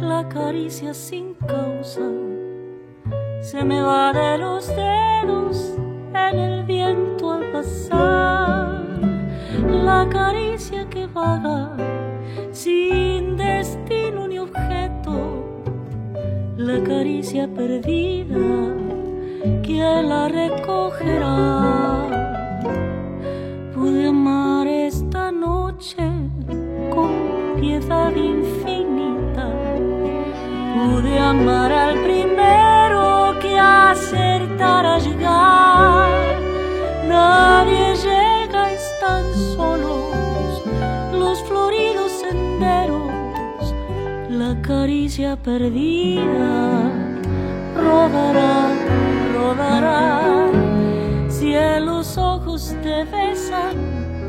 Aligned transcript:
la 0.00 0.28
caricia 0.28 0.94
sin 0.94 1.34
causa. 1.34 2.08
Se 3.40 3.64
me 3.64 3.80
va 3.80 4.12
de 4.12 4.38
los 4.38 4.68
dedos 4.68 5.74
en 6.14 6.38
el 6.38 6.64
viento 6.64 7.32
al 7.32 7.50
pasar. 7.52 8.82
La 9.68 10.08
caricia 10.08 10.88
que 10.88 11.06
vaga 11.06 11.76
sin 12.52 13.36
destino 13.36 14.28
ni 14.28 14.38
objeto. 14.38 15.14
La 16.56 16.82
caricia 16.82 17.48
perdida, 17.48 18.74
¿quién 19.62 20.08
la 20.08 20.28
recogerá? 20.28 21.34
Pude 23.74 24.08
amar 24.08 24.66
esta 24.66 25.32
noche 25.32 26.13
Pude 31.14 31.22
amar 31.22 31.70
al 31.70 32.02
primero 32.02 33.38
que 33.40 33.56
acertara 33.56 34.96
a 34.96 34.98
llegar. 34.98 36.10
Nadie 37.06 37.94
llega, 37.94 38.72
están 38.72 39.22
solos 39.54 40.64
los 41.12 41.40
floridos 41.44 42.10
senderos. 42.10 43.12
La 44.28 44.60
caricia 44.60 45.36
perdida 45.36 46.90
rodará, 47.76 48.72
rodará. 49.32 50.20
Si 51.28 51.54
los 51.80 52.18
ojos 52.18 52.74
te 52.82 53.04
besan 53.04 53.76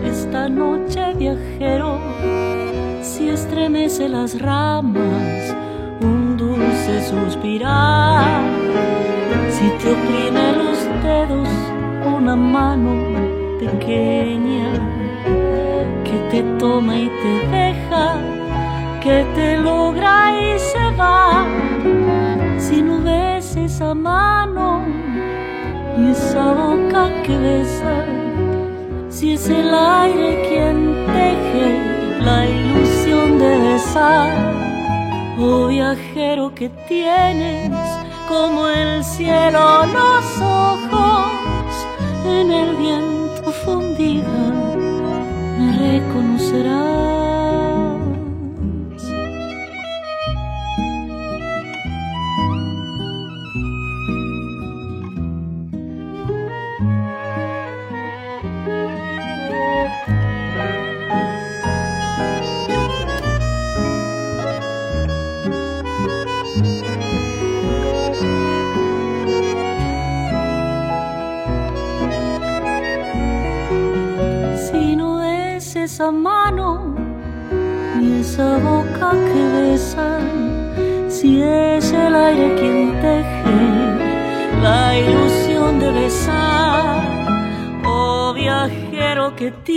esta 0.04 0.48
noche 0.50 1.16
viajero, 1.16 1.98
si 3.02 3.30
estremece 3.30 4.08
las 4.08 4.40
ramas 4.40 5.65
dulce 6.86 7.02
suspirar, 7.10 8.44
si 9.50 9.70
te 9.80 9.92
oprime 9.92 10.54
los 10.54 10.78
dedos 11.04 11.48
una 12.06 12.36
mano 12.36 12.92
pequeña 13.60 14.72
que 16.04 16.18
te 16.30 16.44
toma 16.60 16.98
y 16.98 17.10
te 17.10 17.48
deja, 17.48 18.18
que 19.02 19.26
te 19.36 19.58
logra 19.58 20.32
y 20.40 20.60
se 20.60 20.92
va, 20.98 21.46
si 22.58 22.82
no 22.82 23.02
ves 23.02 23.56
esa 23.56 23.94
mano 23.94 24.84
y 25.98 26.12
esa 26.12 26.54
boca 26.54 27.10
que 27.24 27.38
besa, 27.38 28.06
si 29.10 29.34
es 29.34 29.50
el 29.50 29.74
aire 29.74 30.48
quien 30.48 31.06
teje 31.08 32.22
la 32.24 32.46
ilusión 32.46 33.40
de 33.40 33.58
besar, 33.58 34.55
oh 35.38 35.68
viajero 35.68 36.54
que 36.54 36.70
tienes 36.88 37.72
como 38.28 38.68
el 38.68 39.04
cielo 39.04 39.86
los 39.86 40.42
ojos 40.42 41.32
en 42.26 42.52
el 42.52 42.76
viento 42.76 43.52
fundida, 43.52 44.54
me 45.58 46.00
reconocerás. 46.00 47.15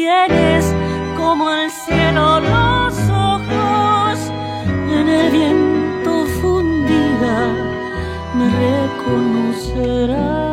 Tienes 0.08 0.64
como 1.16 1.50
el 1.50 1.70
cielo 1.70 2.40
los 2.40 2.94
ojos 3.10 4.18
en 4.90 5.08
el 5.08 5.30
viento 5.30 6.26
fundida, 6.40 7.52
me 8.34 8.46
reconocerás. 8.64 10.48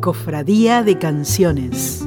Cofradía 0.00 0.82
de 0.82 0.98
Canciones. 0.98 1.99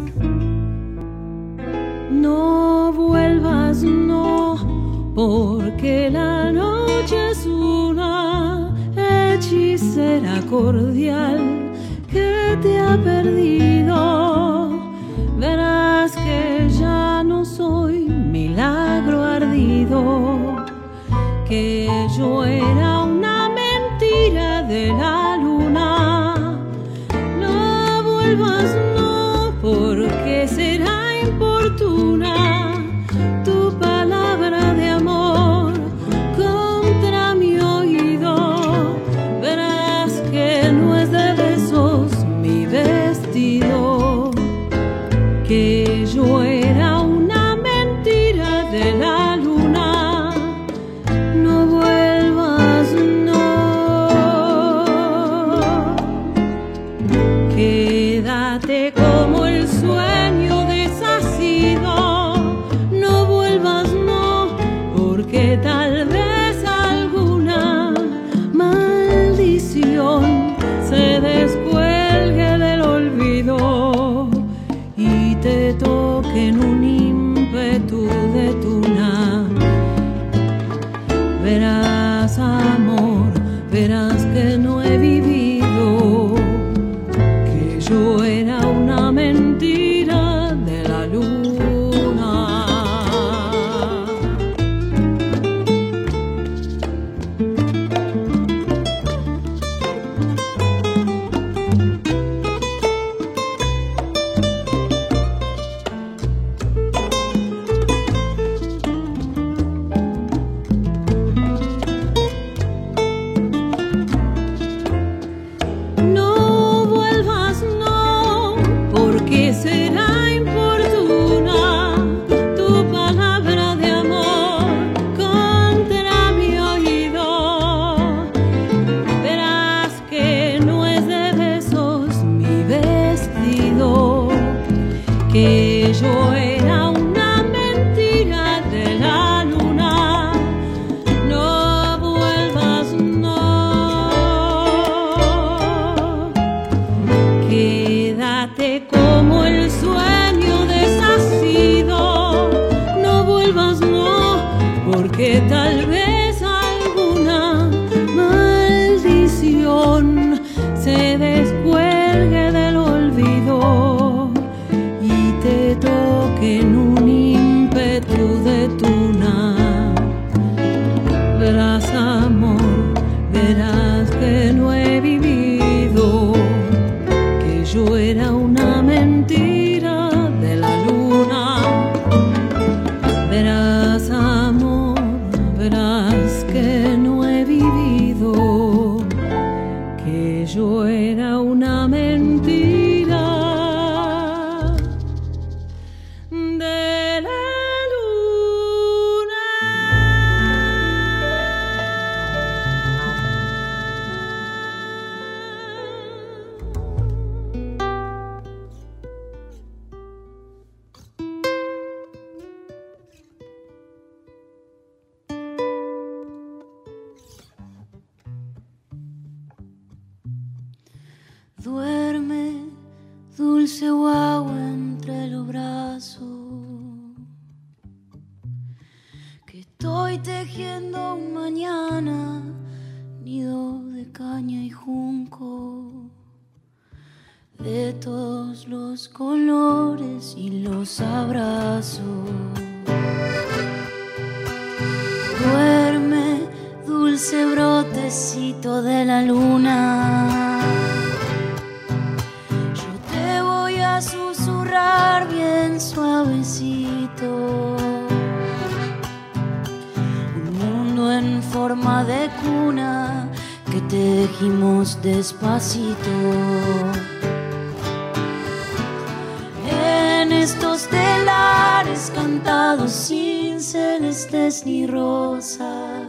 Estos 270.63 270.88
telares 270.88 272.10
cantados 272.15 272.93
sin 272.93 273.60
celestes 273.60 274.65
ni 274.65 274.88
rosas. 274.88 276.08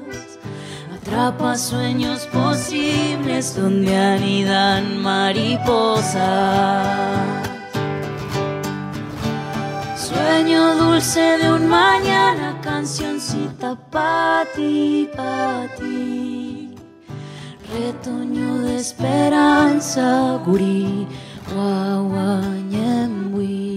Atrapa 0.95 1.59
sueños 1.59 2.27
posibles 2.27 3.57
donde 3.57 3.97
anidan 3.97 5.03
mariposas. 5.03 6.15
Sueño 9.97 10.77
dulce 10.77 11.37
de 11.39 11.53
un 11.53 11.67
mañana, 11.67 12.61
cancioncita 12.63 13.75
pa' 13.91 14.45
ti, 14.55 15.11
pa' 15.17 15.67
ti. 15.77 16.77
Retoño 17.73 18.61
de 18.61 18.77
esperanza, 18.77 20.39
gurí, 20.47 21.09
guaguañembui. 21.53 23.74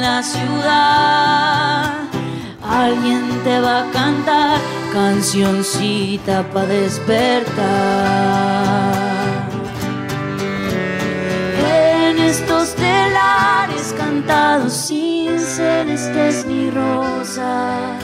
La 0.00 0.22
ciudad. 0.22 1.92
Alguien 2.62 3.40
te 3.44 3.60
va 3.60 3.80
a 3.80 3.90
cantar 3.90 4.58
cancioncita 4.92 6.42
para 6.52 6.66
despertar. 6.66 7.54
En 11.66 12.18
estos 12.18 12.74
telares 12.74 13.94
cantados 13.96 14.72
sin 14.72 15.38
celestes 15.38 16.46
ni 16.46 16.70
rosas, 16.70 18.02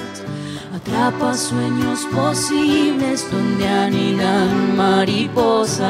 atrapa 0.74 1.34
sueños 1.34 2.06
posibles 2.14 3.30
donde 3.30 3.68
anidan 3.68 4.76
mariposas. 4.76 5.80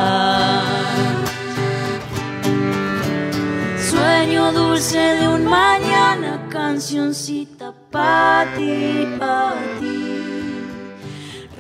Sueño 4.21 4.53
dulce 4.53 4.99
de 4.99 5.27
un 5.29 5.47
mañana, 5.47 6.47
cancioncita 6.51 7.73
pa' 7.91 8.45
ti, 8.55 9.07
pa' 9.19 9.55
ti. 9.81 10.61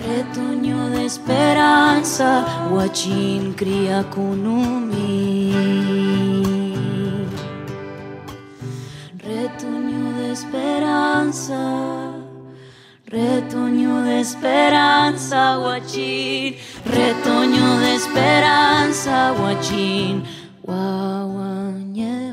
Retoño 0.06 0.90
de 0.90 1.06
esperanza, 1.06 2.28
guachín 2.68 3.54
cría 3.54 4.04
kunumi. 4.10 5.54
Retoño 9.16 10.12
de 10.18 10.32
esperanza, 10.32 12.12
retoño 13.06 14.02
de 14.02 14.20
esperanza, 14.20 15.56
guachín. 15.56 16.56
Retoño 16.84 17.78
de 17.78 17.94
esperanza, 17.94 19.30
guachín. 19.38 20.24
Guaguañembui. 20.62 22.29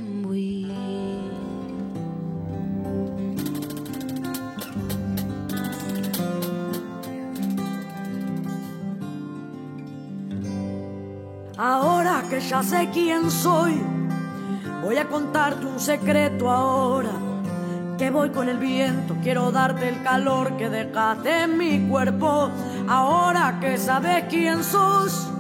Ahora 11.57 12.23
que 12.29 12.39
ya 12.39 12.61
sé 12.61 12.89
quién 12.93 13.31
soy, 13.31 13.81
voy 14.83 14.97
a 14.97 15.09
contarte 15.09 15.65
un 15.65 15.79
secreto 15.79 16.51
ahora. 16.51 17.09
Que 17.97 18.11
voy 18.11 18.29
con 18.29 18.47
el 18.47 18.59
viento, 18.59 19.17
quiero 19.23 19.51
darte 19.51 19.89
el 19.89 20.03
calor 20.03 20.55
que 20.55 20.69
dejaste 20.69 21.45
en 21.45 21.57
mi 21.57 21.87
cuerpo. 21.89 22.51
Ahora 22.87 23.57
que 23.59 23.79
sabes 23.79 24.25
quién 24.29 24.63
sos, 24.63 25.31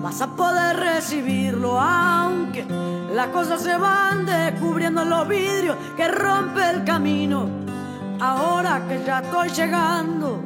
vas 0.00 0.20
a 0.22 0.28
poder 0.36 0.76
recibirlo, 0.76 1.80
aunque 1.80 2.64
las 3.12 3.26
cosas 3.28 3.60
se 3.60 3.76
van 3.76 4.26
descubriendo 4.26 5.02
en 5.02 5.10
los 5.10 5.26
vidrios 5.26 5.76
que 5.96 6.06
rompe 6.06 6.60
el 6.70 6.84
camino. 6.84 7.48
Ahora 8.20 8.82
que 8.86 9.02
ya 9.04 9.18
estoy 9.18 9.48
llegando, 9.48 10.40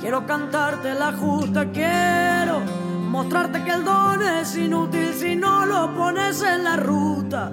quiero 0.00 0.26
cantarte 0.26 0.92
la 0.94 1.12
justa, 1.12 1.66
quiero 1.70 2.87
mostrarte 3.08 3.64
que 3.64 3.70
el 3.70 3.84
don 3.84 4.22
es 4.22 4.56
inútil 4.56 5.12
si 5.14 5.34
no 5.34 5.64
lo 5.66 5.94
pones 5.94 6.42
en 6.42 6.64
la 6.64 6.76
ruta. 6.76 7.50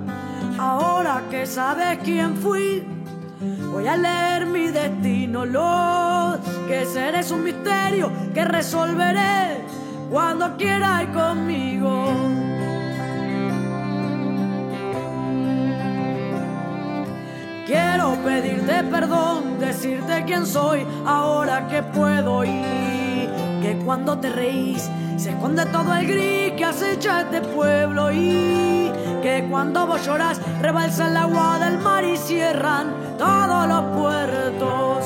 Ahora 0.59 1.23
que 1.29 1.45
sabes 1.45 1.99
quién 2.03 2.35
fui, 2.35 2.83
voy 3.71 3.87
a 3.87 3.95
leer 3.95 4.45
mi 4.45 4.67
destino, 4.67 5.45
lo 5.45 6.37
que 6.67 6.85
seré 6.85 7.19
es 7.19 7.31
un 7.31 7.43
misterio 7.43 8.11
que 8.33 8.45
resolveré 8.45 9.61
cuando 10.09 10.55
quiera 10.57 11.03
y 11.03 11.07
conmigo. 11.07 12.05
Quiero 17.65 18.15
pedirte 18.23 18.83
perdón, 18.83 19.59
decirte 19.59 20.23
quién 20.27 20.45
soy 20.45 20.85
ahora 21.05 21.67
que 21.67 21.81
puedo 21.81 22.43
ir. 22.43 23.29
Que 23.61 23.81
cuando 23.83 24.19
te 24.19 24.29
reís 24.29 24.87
se 25.17 25.29
esconde 25.29 25.65
todo 25.67 25.95
el 25.95 26.07
gris 26.07 26.53
que 26.57 26.65
acecha 26.65 27.21
este 27.21 27.41
pueblo 27.41 28.11
y 28.11 28.91
que 29.21 29.47
cuando 29.49 29.87
vos 29.87 30.05
llorás 30.05 30.39
rebalsa 30.61 31.07
el 31.07 31.17
agua 31.17 31.57
del 31.59 31.77
mar 31.79 32.03
y 32.03 32.17
cierran 32.17 32.87
todos 33.17 33.67
los 33.67 33.83
puertos. 33.97 35.05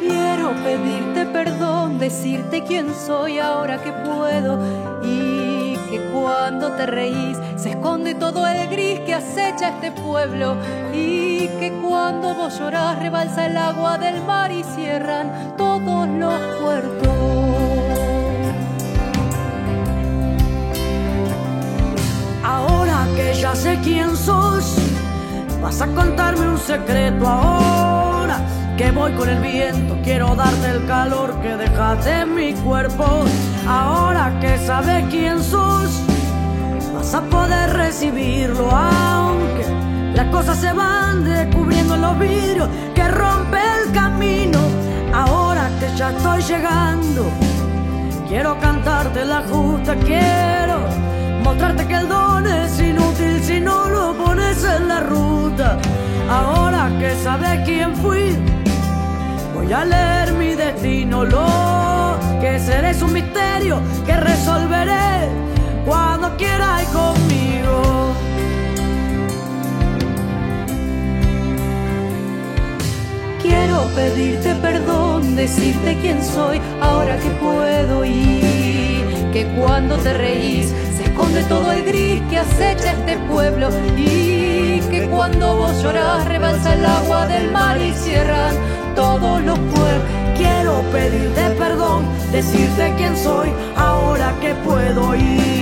Quiero 0.00 0.52
pedirte 0.62 1.26
perdón, 1.26 1.98
decirte 1.98 2.62
quién 2.62 2.94
soy 2.94 3.38
ahora 3.38 3.82
que 3.82 3.92
puedo 3.92 4.58
y 5.02 5.76
que 5.90 6.00
cuando 6.12 6.72
te 6.72 6.86
reís 6.86 7.38
se 7.56 7.70
esconde 7.70 8.01
todo 8.14 8.46
el 8.46 8.68
gris 8.68 9.00
que 9.00 9.14
acecha 9.14 9.70
este 9.70 9.92
pueblo 9.92 10.56
y 10.92 11.48
que 11.58 11.72
cuando 11.82 12.34
vos 12.34 12.58
llorás 12.58 12.98
rebalsa 12.98 13.46
el 13.46 13.56
agua 13.56 13.98
del 13.98 14.22
mar 14.24 14.50
y 14.50 14.62
cierran 14.64 15.54
todos 15.56 16.08
los 16.08 16.40
puertos. 16.60 17.08
Ahora 22.44 23.06
que 23.16 23.34
ya 23.34 23.54
sé 23.54 23.78
quién 23.82 24.16
sos, 24.16 24.76
vas 25.60 25.80
a 25.80 25.86
contarme 25.86 26.48
un 26.48 26.58
secreto 26.58 27.26
ahora 27.26 28.40
que 28.76 28.90
voy 28.90 29.12
con 29.12 29.28
el 29.28 29.40
viento, 29.40 29.96
quiero 30.02 30.34
darte 30.34 30.70
el 30.70 30.86
calor 30.86 31.40
que 31.40 31.56
dejaste 31.56 32.10
en 32.20 32.34
mi 32.34 32.52
cuerpo. 32.54 33.24
Ahora 33.68 34.32
que 34.40 34.58
sabes 34.58 35.04
quién 35.10 35.42
sos, 35.42 36.02
vas 37.02 37.14
a 37.14 37.22
poder 37.22 37.72
recibirlo, 37.72 38.70
aunque 38.70 39.66
las 40.14 40.26
cosas 40.28 40.56
se 40.58 40.72
van 40.72 41.24
descubriendo 41.24 41.96
los 41.96 42.16
vidrios 42.16 42.68
que 42.94 43.08
rompe 43.08 43.58
el 43.58 43.92
camino. 43.92 44.60
Ahora 45.12 45.68
que 45.80 45.96
ya 45.96 46.10
estoy 46.10 46.42
llegando, 46.42 47.24
quiero 48.28 48.56
cantarte 48.60 49.24
la 49.24 49.42
justa, 49.50 49.96
quiero 49.96 50.76
mostrarte 51.42 51.88
que 51.88 51.96
el 51.96 52.08
don 52.08 52.46
es 52.46 52.78
inútil 52.78 53.42
si 53.42 53.58
no 53.58 53.88
lo 53.88 54.16
pones 54.16 54.62
en 54.62 54.86
la 54.86 55.00
ruta. 55.00 55.78
Ahora 56.30 56.88
que 57.00 57.16
sabes 57.16 57.62
quién 57.64 57.96
fui, 57.96 58.36
voy 59.56 59.72
a 59.72 59.84
leer 59.84 60.34
mi 60.34 60.54
destino. 60.54 61.24
Lo 61.24 62.16
que 62.40 62.60
seré 62.60 62.90
es 62.90 63.02
un 63.02 63.12
misterio 63.12 63.80
que 64.06 64.16
resolveré 64.16 65.42
cuando 65.84 66.36
quieras 66.36 66.84
conmigo. 66.88 68.14
Quiero 73.42 73.86
pedirte 73.94 74.54
perdón, 74.56 75.36
decirte 75.36 75.98
quién 76.00 76.22
soy 76.22 76.60
ahora 76.80 77.16
que 77.18 77.30
puedo 77.30 78.04
y 78.04 78.40
que 79.32 79.46
cuando 79.58 79.96
te 79.96 80.12
reís 80.12 80.72
se 80.96 81.04
esconde 81.04 81.42
todo 81.44 81.72
el 81.72 81.84
gris 81.84 82.22
que 82.30 82.38
acecha 82.38 82.92
este 82.92 83.18
pueblo 83.30 83.70
y 83.96 84.80
que 84.90 85.08
cuando 85.10 85.56
vos 85.56 85.82
llorás 85.82 86.24
rebalsa 86.26 86.74
el 86.74 86.84
agua 86.84 87.26
del 87.26 87.50
mar 87.50 87.80
y 87.80 87.92
cierran 87.92 88.54
todos 88.94 89.42
los 89.42 89.58
puertos. 89.58 90.08
Quiero 90.36 90.82
pedirte 90.92 91.50
perdón, 91.58 92.04
decirte 92.30 92.94
quién 92.96 93.16
soy 93.16 93.50
ahora 93.76 94.34
que 94.40 94.54
puedo 94.56 95.14
y 95.14 95.61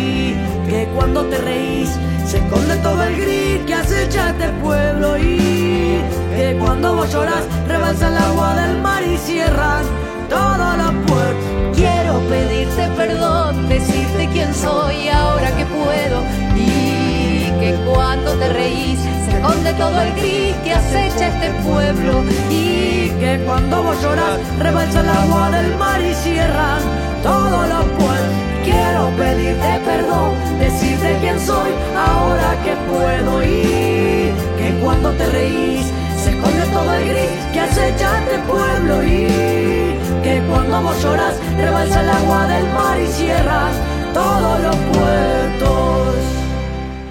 que 0.70 0.86
cuando 0.94 1.24
te 1.24 1.36
reís 1.38 1.90
se 2.26 2.38
esconde 2.38 2.76
todo 2.76 3.02
el 3.02 3.16
gris 3.20 3.58
que 3.66 3.74
acecha 3.74 4.30
este 4.30 4.48
pueblo 4.62 5.18
y 5.18 6.00
que 6.36 6.56
cuando 6.60 6.94
vos 6.94 7.12
lloras 7.12 7.44
rebalsa 7.66 8.06
el 8.06 8.16
agua 8.16 8.54
del 8.54 8.80
mar 8.80 9.02
y 9.02 9.16
cierran 9.18 9.84
todos 10.28 10.72
los 10.78 10.92
puertos. 11.08 11.74
Quiero 11.74 12.20
pedirte 12.30 12.86
perdón, 12.96 13.68
decirte 13.68 14.28
quién 14.32 14.54
soy 14.54 15.08
ahora 15.08 15.50
que 15.56 15.66
puedo 15.66 16.18
y 16.54 17.50
que 17.58 17.76
cuando 17.90 18.32
te 18.34 18.48
reís 18.52 19.00
se 19.24 19.30
esconde 19.36 19.72
todo 19.74 20.00
el 20.00 20.12
gris 20.14 20.54
que 20.62 20.72
acecha 20.72 21.26
este 21.34 21.50
pueblo 21.68 22.22
y 22.48 23.10
que 23.18 23.42
cuando 23.44 23.82
vos 23.82 24.00
lloras 24.02 24.38
rebalsa 24.60 25.00
el 25.00 25.08
agua 25.08 25.50
del 25.50 25.76
mar 25.76 26.00
y 26.00 26.14
cierran 26.14 26.80
todos 27.24 27.68
los 27.68 27.84
puertos. 27.98 28.29
Quiero 28.64 29.10
pedirte 29.16 29.80
perdón, 29.84 30.34
decirte 30.58 31.16
quién 31.20 31.40
soy 31.40 31.70
ahora 31.96 32.56
que 32.64 32.74
puedo 32.90 33.42
y 33.42 34.32
que 34.58 34.78
cuando 34.82 35.10
te 35.12 35.26
reís 35.26 35.86
se 36.22 36.30
esconde 36.30 36.66
todo 36.72 36.94
el 36.94 37.08
gris 37.08 37.30
que 37.52 37.60
acecha 37.60 38.18
este 38.20 38.38
pueblo 38.40 39.02
y 39.02 39.98
que 40.22 40.42
cuando 40.48 40.82
vos 40.82 41.02
lloras 41.02 41.34
rebalsa 41.56 42.02
el 42.02 42.10
agua 42.10 42.46
del 42.46 42.66
mar 42.74 43.00
y 43.00 43.06
cierran 43.06 43.72
todos 44.12 44.60
los 44.60 44.76
puertos. 44.76 46.14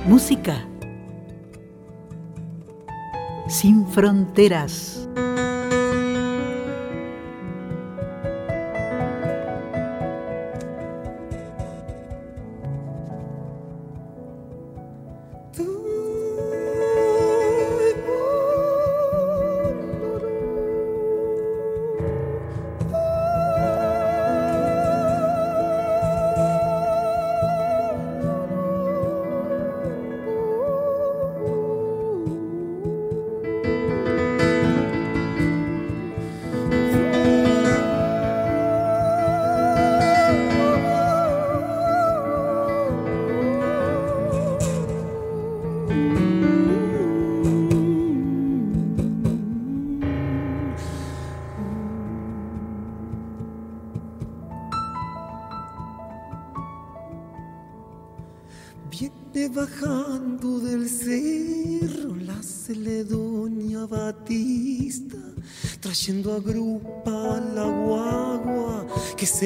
Música 0.06 0.70
sin 3.50 3.86
fronteras. 3.88 5.09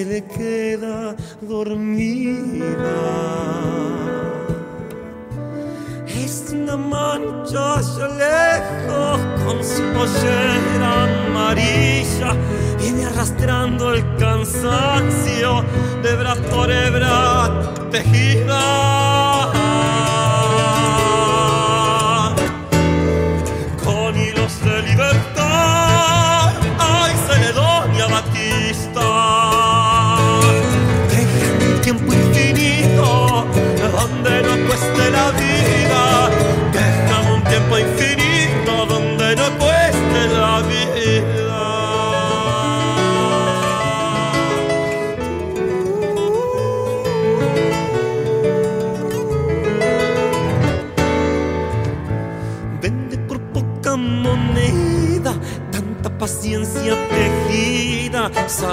Se 0.03 0.09
le 0.09 0.23
queda 0.25 1.15
dormida. 1.41 2.95
Es 6.07 6.51
una 6.51 6.77
mancha 6.77 7.77
allá 7.77 8.07
lejos 8.23 9.19
con 9.45 9.63
su 9.63 9.83
pollera 9.93 10.52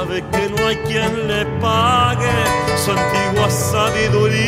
Sabe 0.00 0.24
que 0.32 0.48
no 0.48 0.66
hay 0.66 0.76
quien 0.88 1.28
le 1.28 1.44
pague 1.60 2.32
su 2.82 2.90
antigua 2.90 3.50
sabiduría. 3.50 4.40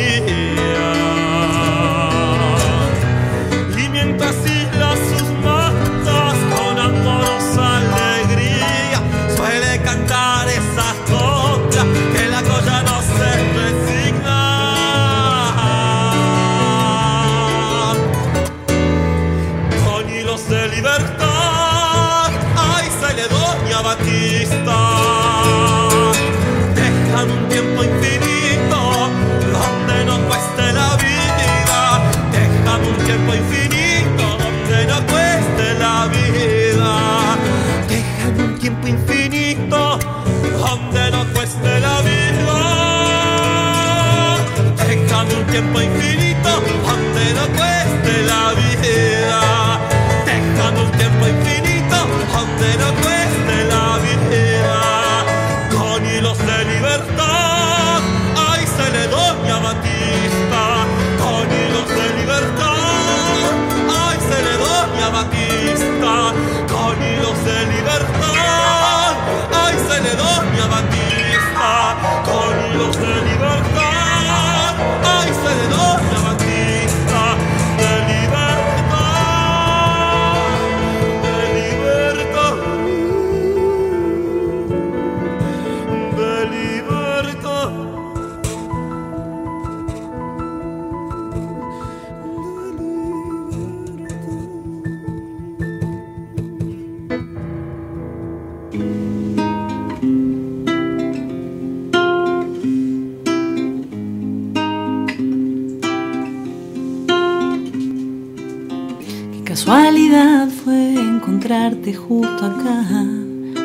Justo 111.91 112.45
acá. 112.45 112.85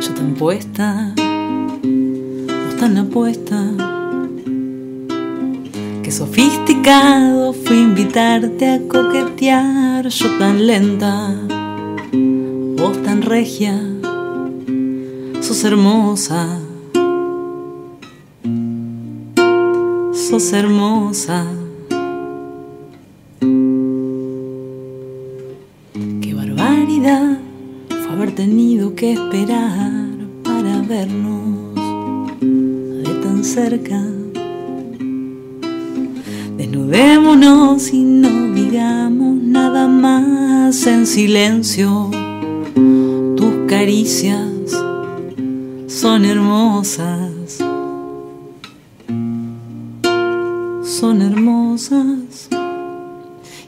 Yo 0.00 0.14
tan 0.14 0.34
puesta, 0.34 1.14
vos 1.14 2.76
tan 2.80 2.96
apuesta. 2.96 3.62
Qué 6.02 6.10
sofisticado 6.10 7.52
fue 7.52 7.76
invitarte 7.76 8.66
a 8.66 8.80
coquetear. 8.88 10.08
Yo 10.08 10.38
tan 10.38 10.66
lenta, 10.66 11.34
vos 12.78 13.00
tan 13.04 13.22
regia. 13.22 13.78
Sos 15.40 15.62
hermosa, 15.64 16.58
sos 20.12 20.52
hermosa. 20.52 21.57
Que 28.98 29.12
esperar 29.12 30.08
para 30.42 30.82
vernos 30.82 31.72
de 32.40 33.14
tan 33.22 33.44
cerca. 33.44 34.02
Desnudémonos 36.56 37.92
y 37.92 38.02
no 38.02 38.52
digamos 38.52 39.36
nada 39.40 39.86
más 39.86 40.84
en 40.88 41.06
silencio. 41.06 42.10
Tus 43.36 43.54
caricias 43.68 44.72
son 45.86 46.24
hermosas, 46.24 47.58
son 50.82 51.22
hermosas 51.22 52.48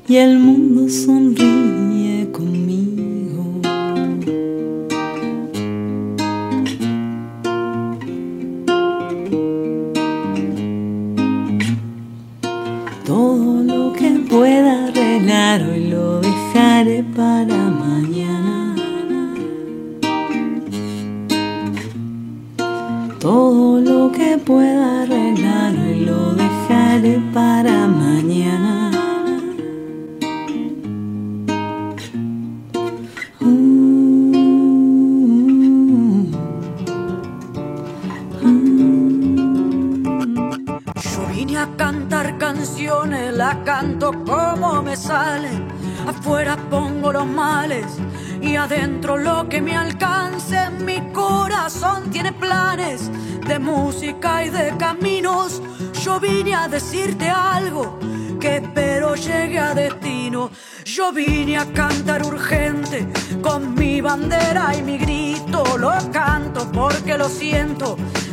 y 0.08 0.16
el 0.16 0.40
mundo 0.40 0.88
sonríe 0.88 1.89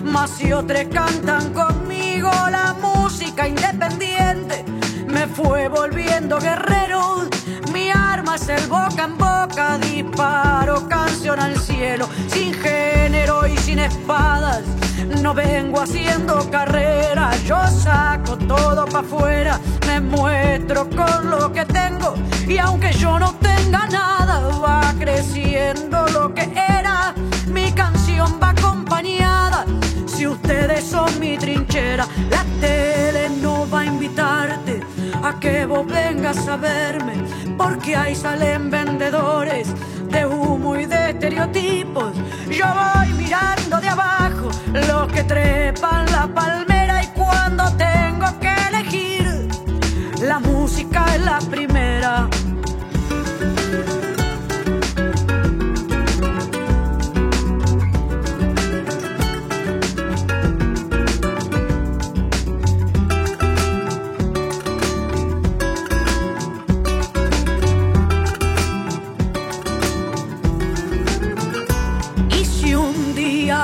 más 0.08 0.32
si 0.32 0.52
otros 0.54 0.86
cantan 0.91 1.54
conmigo 1.54 2.32
la 2.50 2.76
música 2.82 3.48
independiente. 3.48 4.63
Me 5.08 5.28
fue 5.28 5.67
volviendo 5.67 6.39
guerrero. 6.39 7.28
Mi 7.74 7.89
arma 7.89 8.36
es 8.36 8.50
el 8.50 8.67
boca 8.67 9.04
en 9.04 9.17
boca, 9.17 9.78
disparo 9.78 10.88
canción 10.88 11.39
al 11.39 11.58
cielo, 11.60 12.08
sin 12.28 12.54
género 12.54 13.48
y 13.48 13.58
sin 13.58 13.80
espadas. 13.80 14.63
No 15.22 15.34
vengo 15.34 15.82
haciendo 15.82 16.50
carrera, 16.50 17.32
yo 17.46 17.58
saco 17.67 18.38
todo 18.38 18.86
pa' 18.86 19.00
afuera, 19.00 19.60
me 19.86 20.00
muestro 20.00 20.89
con 20.89 21.30
lo 21.30 21.52
que 21.52 21.65
tengo 21.65 22.15
y 22.48 22.58
aunque 22.58 22.91
yo 22.93 23.20
no 23.20 23.34
tenga 23.36 23.88
nada, 23.88 24.39
va 24.58 24.93
creciendo 24.98 26.08
lo 26.08 26.34
que 26.34 26.43
era. 26.43 26.77
Ustedes 30.41 30.84
son 30.84 31.19
mi 31.19 31.38
trinchera, 31.38 32.08
la 32.30 32.43
tele 32.62 33.30
no 33.41 33.67
va 33.69 33.82
a 33.82 33.86
invitarte 33.86 34.82
a 35.23 35.39
que 35.39 35.65
vos 35.65 35.86
vengas 35.86 36.47
a 36.47 36.58
verme, 36.58 37.15
porque 37.58 37.95
ahí 37.95 38.15
salen 38.15 38.69
vendedores 38.69 39.67
de 40.10 40.26
humo 40.26 40.76
y 40.76 40.86
de 40.86 41.12
estereotipos. 41.12 42.13
Yo 42.50 42.65
voy 42.82 43.10
mirando 43.13 43.80
de 43.80 43.89
abajo 43.89 44.50
los 44.73 45.12
que 45.12 45.23
trepan 45.23 46.06
la 46.12 46.28
palmera 46.28 47.04
y 47.04 47.08
cuando 47.08 47.63
tengo 47.76 48.28
que 48.39 48.54
elegir, 48.69 49.47
la 50.21 50.39
música 50.39 51.06
es 51.15 51.21
la 51.21 51.39
primera. 51.39 52.30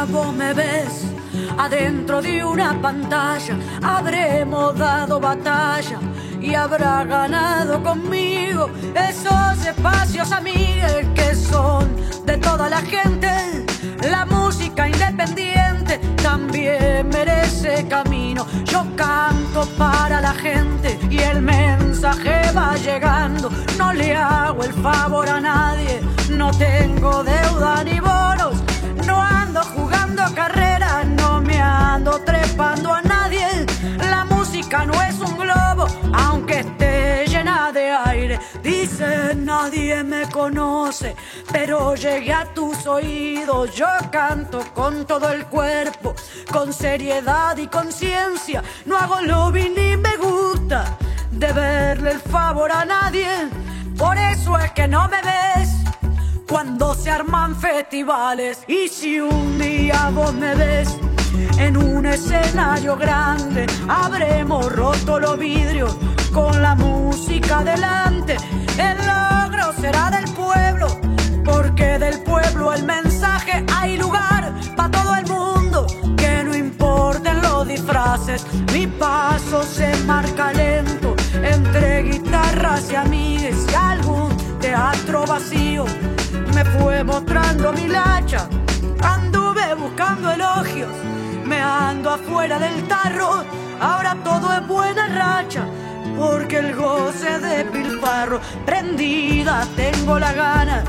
Vos 0.05 0.33
me 0.33 0.53
ves 0.53 1.05
adentro 1.57 2.21
de 2.21 2.43
una 2.43 2.79
pantalla, 2.81 3.55
habremos 3.81 4.77
dado 4.77 5.19
batalla 5.19 5.99
y 6.41 6.55
habrá 6.55 7.03
ganado 7.05 7.81
conmigo 7.81 8.69
esos 8.95 9.65
espacios 9.65 10.31
amigues 10.31 11.07
que 11.15 11.35
son 11.35 11.89
de 12.25 12.37
toda 12.37 12.69
la 12.69 12.81
gente. 12.81 13.65
La 14.09 14.25
música 14.25 14.89
independiente 14.89 15.99
también 16.21 17.07
merece 17.09 17.87
camino. 17.87 18.45
Yo 18.65 18.85
canto 18.95 19.65
para 19.77 20.19
la 20.19 20.33
gente 20.33 20.99
y 21.09 21.19
el 21.19 21.41
mensaje 21.41 22.51
va 22.55 22.75
llegando. 22.75 23.49
No 23.77 23.93
le 23.93 24.15
hago 24.15 24.63
el 24.63 24.73
favor 24.73 25.29
a 25.29 25.39
nadie, 25.39 26.01
no 26.29 26.51
tengo 26.51 27.23
deuda 27.23 27.83
ni 27.83 27.99
bonos. 27.99 28.61
No 29.05 29.21
ando 29.21 29.61
jugando 29.61 29.82
carrera, 30.35 31.03
no 31.03 31.41
me 31.41 31.59
ando 31.59 32.19
trepando 32.19 32.93
a 32.93 33.01
nadie. 33.01 33.47
La 34.09 34.25
música 34.25 34.85
no 34.85 34.93
es 35.01 35.19
un 35.19 35.37
globo, 35.37 35.87
aunque 36.13 36.59
esté 36.59 37.25
llena 37.27 37.71
de 37.71 37.91
aire. 37.91 38.39
Dice 38.61 39.35
nadie 39.35 40.03
me 40.03 40.29
conoce, 40.29 41.15
pero 41.51 41.95
llegué 41.95 42.33
a 42.33 42.45
tus 42.53 42.85
oídos. 42.85 43.73
Yo 43.75 43.87
canto 44.11 44.63
con 44.73 45.05
todo 45.05 45.31
el 45.31 45.45
cuerpo, 45.45 46.15
con 46.51 46.73
seriedad 46.73 47.57
y 47.57 47.67
conciencia. 47.67 48.63
No 48.85 48.97
hago 48.97 49.21
lobby 49.21 49.69
ni 49.69 49.97
me 49.97 50.15
gusta 50.17 50.97
deberle 51.31 52.11
el 52.11 52.19
favor 52.19 52.71
a 52.71 52.85
nadie. 52.85 53.27
Por 53.97 54.17
eso 54.17 54.57
es 54.57 54.71
que 54.71 54.87
no 54.87 55.07
me 55.07 55.21
ves 55.21 55.82
cuando 56.47 56.93
se 56.93 57.09
arman 57.09 57.55
festivales. 57.55 58.59
Y 58.67 58.87
si 58.87 59.19
un 59.19 59.57
día 59.59 60.09
vos 60.13 60.33
me 60.33 60.55
ves 60.55 60.97
en 61.57 61.77
un 61.77 62.05
escenario 62.05 62.95
grande, 62.95 63.65
habremos 63.87 64.71
roto 64.71 65.19
los 65.19 65.37
vidrios 65.37 65.95
con 66.31 66.61
la 66.61 66.75
música 66.75 67.63
delante. 67.63 68.37
El 68.77 68.97
logro 68.97 69.73
será 69.79 70.09
del 70.11 70.25
pueblo, 70.33 70.87
porque 71.43 71.99
del 71.99 72.19
pueblo 72.23 72.73
el 72.73 72.83
mensaje 72.83 73.63
hay 73.73 73.97
lugar 73.97 74.53
para 74.75 74.91
todo 74.91 75.15
el 75.15 75.27
mundo. 75.27 75.87
Que 76.17 76.43
no 76.43 76.55
importen 76.55 77.41
los 77.41 77.67
disfraces, 77.67 78.45
mi 78.73 78.87
paso 78.87 79.63
se 79.63 79.95
marca 80.05 80.51
lento 80.53 81.15
entre 81.41 82.03
guitarras 82.03 82.91
y 82.91 82.95
amigues 82.95 83.65
y 83.71 83.75
algún 83.75 84.35
teatro 84.59 85.25
vacío 85.25 85.85
me 86.53 86.63
fue 86.65 87.03
mostrando 87.03 87.73
mi 87.73 87.87
lacha. 87.87 88.47
Anduve 89.01 89.75
buscando 89.75 90.31
elogios, 90.31 90.89
me 91.45 91.59
ando 91.59 92.11
afuera 92.11 92.59
del 92.59 92.87
tarro. 92.87 93.43
Ahora 93.79 94.15
todo 94.23 94.53
es 94.53 94.67
buena 94.67 95.07
racha, 95.07 95.65
porque 96.17 96.59
el 96.59 96.75
goce 96.75 97.39
de 97.39 97.65
pilfarro. 97.65 98.39
Prendida 98.65 99.67
tengo 99.75 100.19
la 100.19 100.33
gana 100.33 100.83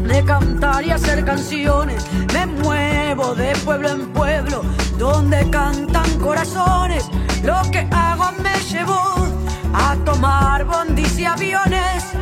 de 0.00 0.24
cantar 0.24 0.84
y 0.84 0.90
hacer 0.90 1.24
canciones. 1.24 2.04
Me 2.32 2.46
muevo 2.46 3.34
de 3.34 3.54
pueblo 3.64 3.88
en 3.90 4.12
pueblo, 4.12 4.62
donde 4.98 5.48
cantan 5.50 6.18
corazones. 6.18 7.08
Lo 7.42 7.60
que 7.70 7.86
hago 7.90 8.32
me 8.42 8.54
llevó 8.70 9.14
a 9.74 9.96
tomar 10.04 10.64
bondis 10.64 11.18
y 11.18 11.24
aviones 11.24 12.14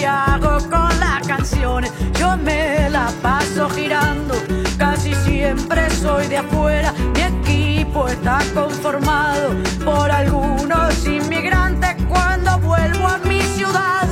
Con 0.00 0.98
las 0.98 1.26
canciones, 1.26 1.92
yo 2.18 2.34
me 2.38 2.88
la 2.88 3.12
paso 3.20 3.68
girando. 3.68 4.34
Casi 4.78 5.12
siempre 5.26 5.90
soy 5.90 6.26
de 6.26 6.38
afuera, 6.38 6.94
mi 7.14 7.20
equipo 7.20 8.08
está 8.08 8.38
conformado 8.54 9.50
por 9.84 10.10
algunos 10.10 11.06
inmigrantes. 11.06 11.96
Cuando 12.08 12.58
vuelvo 12.60 13.06
a 13.06 13.18
mi 13.28 13.42
ciudad, 13.42 14.08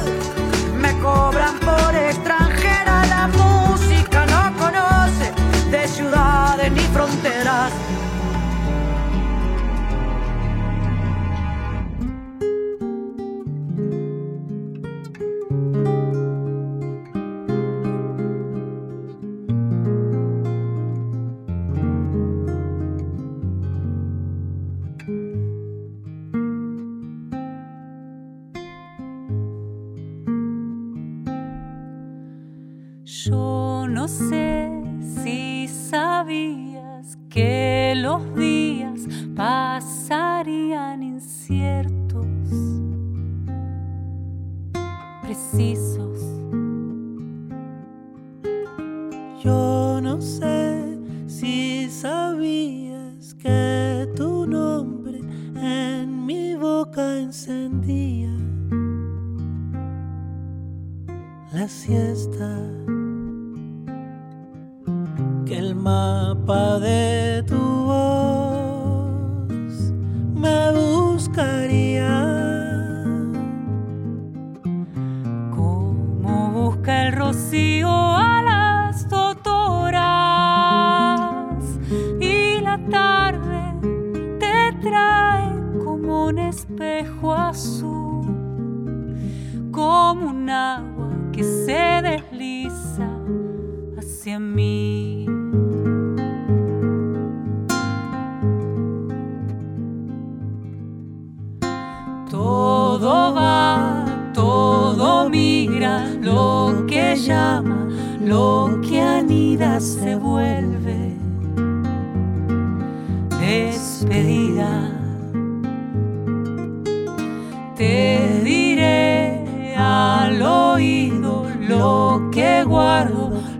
me 0.78 0.92
cobran 0.98 1.58
por 1.60 1.94
extranjera. 1.94 3.06
La 3.06 3.28
música 3.28 4.26
no 4.26 4.58
conoce 4.58 5.32
de 5.70 5.88
ciudades 5.88 6.70
ni 6.70 6.82
fronteras. 6.92 7.72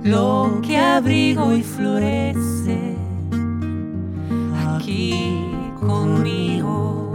Lo 0.09 0.61
que 0.63 0.79
abrigo 0.79 1.53
y 1.53 1.63
florece 1.63 2.97
aquí 4.67 5.45
conmigo. 5.79 7.13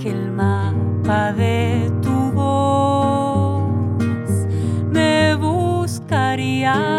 Que 0.00 0.10
el 0.10 0.30
mapa 0.30 1.32
de 1.32 1.90
tu 2.02 2.32
voz 2.32 3.62
me 4.90 5.34
buscaría 5.34 6.95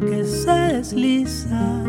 que 0.00 0.24
se 0.24 0.50
desliza. 0.50 1.84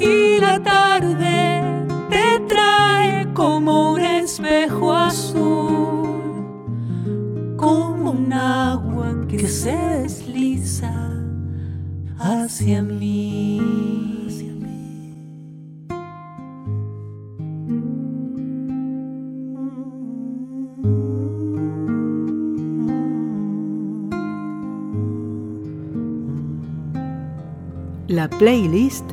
y 0.00 0.40
la 0.40 0.62
tarde 0.62 1.62
te 2.10 2.40
trae 2.48 3.32
como 3.32 3.92
un 3.92 4.00
espejo 4.00 4.92
azul, 4.92 6.44
como 7.56 8.10
un 8.12 8.32
agua 8.32 9.26
que 9.28 9.48
se 9.48 9.76
desliza 9.76 10.92
hacia 12.18 12.82
mí. 12.82 13.45
la 28.16 28.28
playlist 28.28 29.04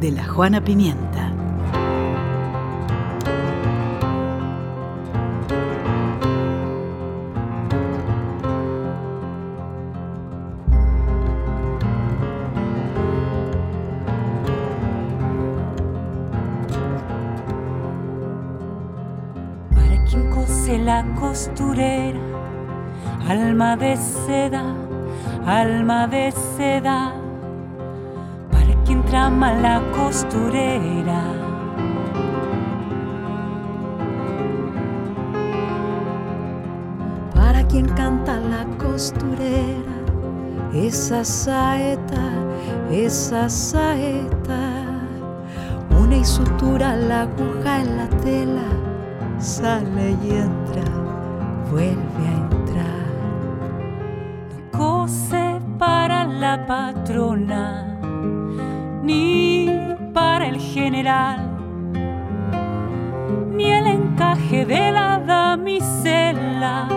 de 0.00 0.10
la 0.10 0.24
Juana 0.24 0.60
Pimienta. 0.60 1.32
Para 19.76 20.04
quien 20.06 20.28
cose 20.30 20.76
la 20.78 21.04
costurera, 21.20 22.18
alma 23.28 23.76
de 23.76 23.96
seda, 23.96 24.74
alma 25.46 26.08
de 26.08 26.32
seda 26.56 27.21
trama 29.12 29.52
la 29.52 29.78
costurera. 29.92 31.22
Para 37.34 37.62
quien 37.64 37.88
canta 37.88 38.38
la 38.38 38.64
costurera, 38.78 39.96
esa 40.72 41.26
saeta, 41.26 42.24
esa 42.90 43.50
saeta, 43.50 44.64
une 46.00 46.20
y 46.20 46.24
sutura 46.24 46.96
la 46.96 47.20
aguja 47.28 47.82
en 47.82 47.96
la 47.98 48.08
tela, 48.24 48.68
sale 49.38 50.16
y 50.24 50.30
entra, 50.30 50.88
vuelve 51.70 52.24
a 52.28 52.36
entrar. 52.46 53.12
cose 54.70 55.60
para 55.78 56.24
la 56.24 56.66
patrona, 56.66 57.91
ni 59.02 59.66
para 60.14 60.46
el 60.46 60.58
general, 60.58 61.50
ni 63.50 63.72
el 63.72 63.86
encaje 63.88 64.64
de 64.64 64.92
la 64.92 65.18
damisela, 65.18 66.88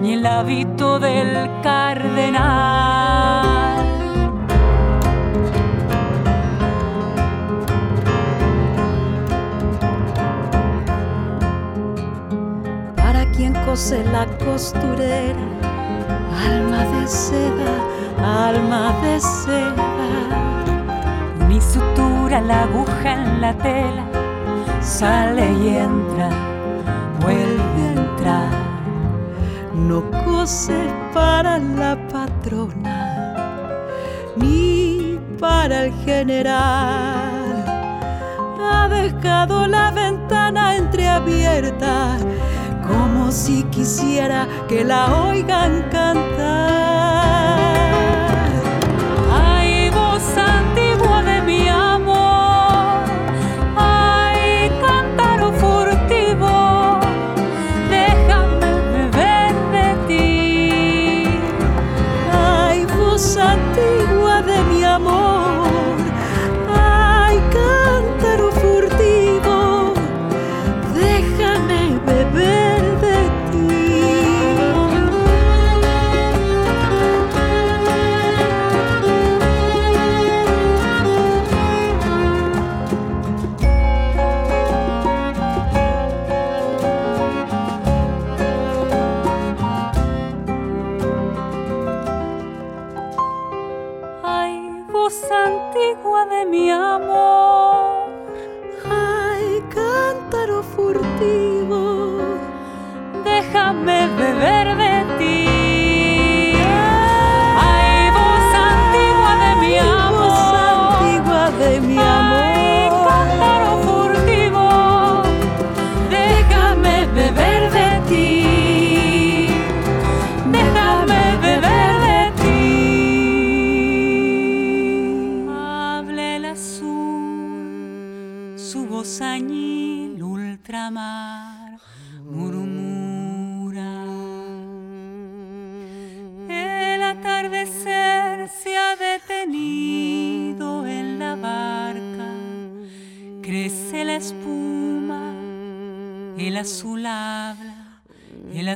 ni 0.00 0.14
el 0.14 0.24
hábito 0.26 0.98
del 0.98 1.50
cardenal. 1.62 3.36
Para 12.96 13.30
quien 13.32 13.52
cose 13.66 14.02
la 14.04 14.26
costurera, 14.44 15.36
alma 16.50 16.84
de 16.84 17.06
seda, 17.06 17.74
alma 18.46 18.92
de 19.02 19.20
seda. 19.20 19.97
La 22.46 22.62
aguja 22.62 23.14
en 23.14 23.40
la 23.40 23.52
tela, 23.58 24.04
sale 24.80 25.52
y 25.52 25.68
entra, 25.76 26.30
vuelve 27.20 27.82
a 27.82 27.92
entrar. 27.92 28.50
no 29.74 30.02
cose 30.24 30.88
para 31.12 31.58
la 31.58 31.98
patrona 32.08 33.74
ni 34.36 35.18
para 35.38 35.84
el 35.84 35.92
general. 36.04 37.64
Ha 38.62 38.88
dejado 38.88 39.66
la 39.66 39.90
ventana 39.90 40.76
entreabierta 40.76 42.16
como 42.86 43.30
si 43.32 43.64
quisiera 43.64 44.46
que 44.68 44.84
la 44.84 45.22
oigan 45.26 45.82
cantar. 45.90 46.77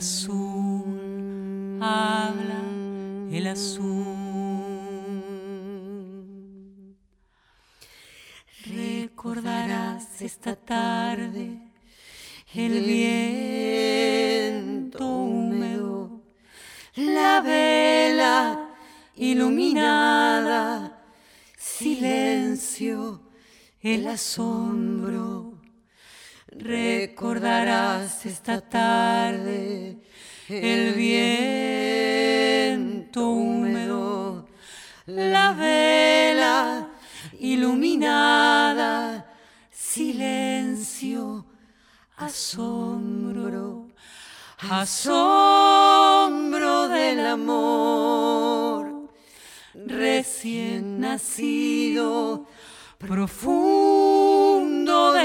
Azul 0.02 1.78
habla, 1.80 2.60
el 3.30 3.46
azul. 3.46 4.04
Recordarás 8.66 10.20
esta 10.20 10.56
tarde 10.56 11.60
el 12.52 12.82
viento 14.50 15.06
húmedo, 15.06 16.20
la 16.96 17.40
vela 17.40 18.70
iluminada, 19.14 21.00
silencio, 21.56 23.20
el 23.80 24.08
asombro. 24.08 25.51
Recordarás 26.54 28.26
esta 28.26 28.60
tarde 28.60 29.96
el 30.48 30.92
viento 30.94 33.30
húmedo, 33.30 34.46
la 35.06 35.54
vela 35.54 36.90
iluminada, 37.40 39.32
silencio, 39.70 41.46
asombro, 42.16 43.88
asombro 44.70 45.78
del 46.88 47.26
amor 47.26 49.10
recién 49.74 51.00
nacido, 51.00 52.46
profundo 52.98 54.21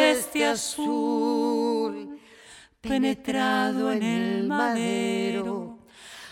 este 0.01 0.45
azul, 0.45 2.19
penetrado 2.81 3.91
en 3.91 4.03
el 4.03 4.47
madero, 4.47 5.79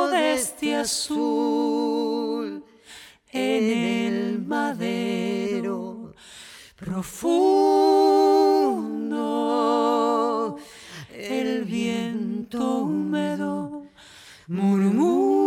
de 0.09 0.33
este 0.33 0.75
azul 0.75 2.65
en 3.31 3.63
el 3.63 4.39
madero 4.45 6.13
profundo 6.75 7.45
húmedo 12.53 13.85
murmura, 14.47 15.41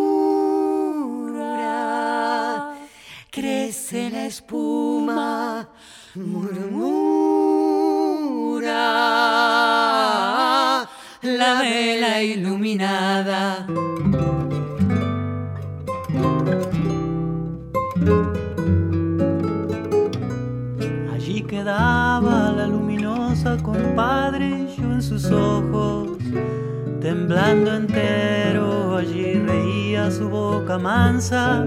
crece 3.30 4.10
la 4.10 4.26
espuma, 4.26 5.68
murmura, 6.16 6.88
la 11.22 11.60
vela 11.60 12.22
iluminada. 12.22 13.66
Allí 21.14 21.42
quedaba 21.42 22.50
la 22.50 22.66
luminosa 22.66 23.56
compadre, 23.62 24.66
yo 24.76 24.92
en 24.92 25.02
sus 25.02 25.26
ojos 25.26 26.18
temblando 27.08 27.74
entero, 27.74 28.98
allí 28.98 29.32
reía 29.38 30.10
su 30.10 30.28
boca 30.28 30.78
mansa. 30.78 31.64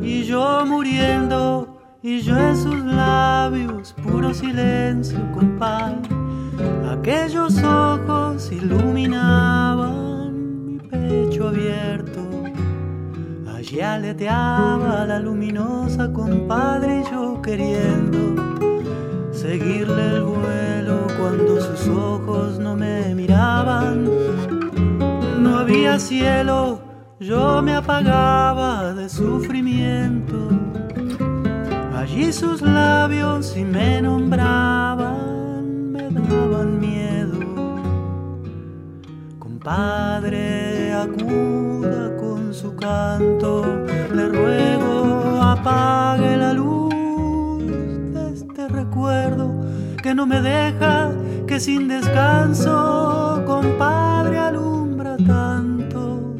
Y 0.00 0.24
yo 0.24 0.64
muriendo 0.64 1.78
y 2.02 2.22
yo 2.22 2.34
en 2.38 2.56
sus 2.56 2.82
labios 2.86 3.94
puro 4.02 4.32
silencio 4.32 5.18
compadre 5.34 6.08
aquellos 6.90 7.62
ojos 7.62 8.50
iluminaban 8.50 10.32
mi 10.64 10.78
pecho 10.78 11.48
abierto. 11.48 12.20
Allí 13.54 13.82
aleteaba 13.82 15.04
la 15.04 15.18
luminosa 15.20 16.10
compadre 16.14 17.02
y 17.02 17.10
yo 17.10 17.42
queriendo 17.42 18.57
seguirle 19.40 20.16
el 20.16 20.22
vuelo 20.22 21.06
cuando 21.18 21.60
sus 21.60 21.88
ojos 21.88 22.58
no 22.58 22.76
me 22.76 23.14
miraban 23.14 24.08
no 25.42 25.58
había 25.58 25.98
cielo 25.98 26.88
yo 27.20 27.60
me 27.62 27.74
apagaba 27.74 28.94
de 28.94 29.08
sufrimiento. 29.08 30.36
Allí 31.92 32.32
sus 32.32 32.62
labios 32.62 33.56
y 33.56 33.64
me 33.64 34.00
nombraban, 34.00 35.90
me 35.90 36.04
daban 36.04 36.78
miedo. 36.78 37.40
Compadre, 39.40 40.92
acuda 40.92 42.16
con 42.18 42.54
su 42.54 42.76
canto, 42.76 43.64
le 44.14 44.28
ruego 44.28 45.42
apague 45.42 46.36
la 46.36 46.52
luz 46.52 46.67
que 50.08 50.14
no 50.14 50.24
me 50.24 50.40
deja, 50.40 51.12
que 51.46 51.60
sin 51.60 51.86
descanso, 51.86 53.42
compadre, 53.44 54.38
alumbra 54.38 55.18
tanto 55.18 56.34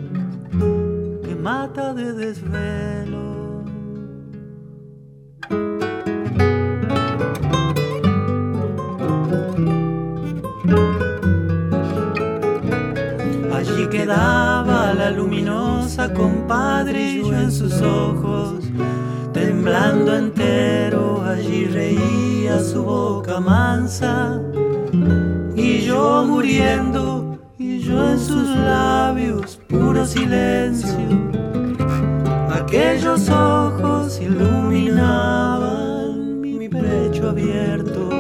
mata 1.43 1.93
de 1.93 2.15
desvelo. 2.15 3.63
Allí 13.55 13.87
quedaba 13.91 14.95
la 14.95 15.11
luminosa 15.11 16.15
compadre 16.15 17.19
yo 17.19 17.35
en 17.35 17.53
sus 17.53 17.83
ojos, 17.83 18.68
temblando 19.59 20.15
entero, 20.15 21.21
allí 21.27 21.65
reía 21.65 22.61
su 22.61 22.85
boca 22.85 23.41
mansa 23.41 24.41
y 25.57 25.81
yo 25.81 26.25
muriendo 26.25 27.37
y 27.59 27.81
yo 27.81 28.09
en 28.09 28.21
sus 28.21 28.49
labios 28.51 29.59
puro 29.69 30.07
silencio. 30.07 30.97
Aquellos 32.53 33.29
ojos 33.31 34.21
iluminaban 34.21 35.61
mi 36.41 36.69
pecho 36.69 37.31
abierto. 37.31 38.11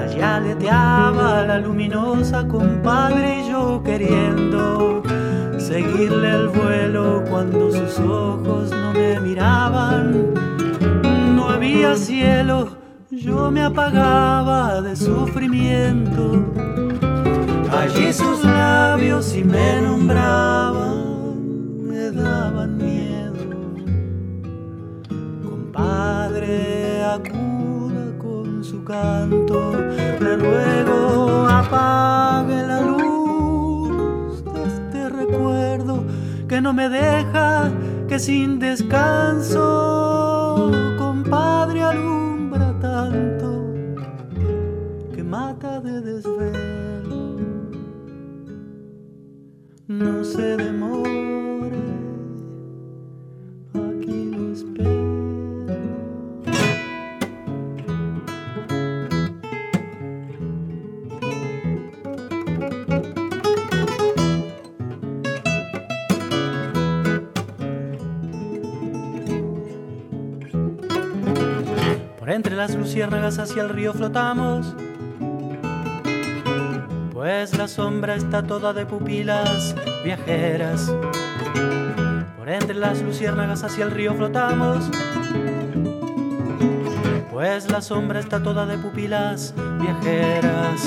Allá 0.00 0.36
aleteaba 0.36 1.42
la 1.42 1.58
luminosa 1.58 2.46
compadre 2.46 3.40
y 3.40 3.48
yo 3.50 3.82
queriendo 3.84 5.02
seguirle 5.66 6.30
el 6.30 6.48
vuelo 6.48 7.24
cuando 7.28 7.72
sus 7.72 7.98
ojos 7.98 8.70
no 8.70 8.92
me 8.92 9.18
miraban. 9.18 10.32
No 11.34 11.48
había 11.48 11.96
cielo, 11.96 12.68
yo 13.10 13.50
me 13.50 13.64
apagaba 13.64 14.80
de 14.80 14.94
sufrimiento. 14.94 16.44
Allí 17.72 18.12
sus 18.12 18.44
labios 18.44 19.34
y 19.34 19.42
me 19.42 19.82
nombraban, 19.82 20.98
me 21.88 22.12
daban 22.12 22.76
miedo. 22.76 23.34
Compadre, 25.42 27.02
acuda 27.02 28.16
con 28.18 28.62
su 28.62 28.84
canto, 28.84 29.72
le 30.20 30.36
ruego 30.36 31.48
apague 31.48 32.65
que 36.56 36.62
no 36.62 36.72
me 36.72 36.88
deja, 36.88 37.70
que 38.08 38.18
sin 38.18 38.58
descanso, 38.58 39.60
compadre, 40.96 41.82
alumbra 41.82 42.74
tanto, 42.80 43.74
que 45.14 45.22
mata 45.22 45.80
de 45.80 46.00
desvelo. 46.00 47.36
No 49.86 50.24
se 50.24 50.56
demore, 50.56 51.25
entre 72.36 72.54
las 72.54 72.74
luciérnagas 72.74 73.38
hacia 73.38 73.62
el 73.62 73.70
río 73.70 73.92
flotamos 73.92 74.76
pues 77.26 77.58
la 77.58 77.66
sombra 77.66 78.14
está 78.14 78.42
toda 78.42 78.72
de 78.72 78.86
pupilas 78.86 79.74
viajeras. 80.04 80.94
Por 82.36 82.48
entre 82.48 82.74
las 82.74 83.02
luciérnagas 83.02 83.64
hacia 83.64 83.84
el 83.84 83.90
río 83.90 84.14
flotamos, 84.14 84.84
pues 87.32 87.68
la 87.70 87.80
sombra 87.80 88.20
está 88.20 88.42
toda 88.42 88.64
de 88.66 88.78
pupilas 88.78 89.54
viajeras. 89.80 90.84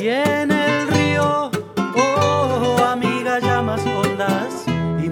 Y 0.00 0.08
en 0.08 0.50
el 0.50 0.88
río, 0.88 1.50
oh 1.76 2.84
amiga, 2.84 3.38
llamas 3.38 3.82
hondas 3.86 4.64
y 5.04 5.08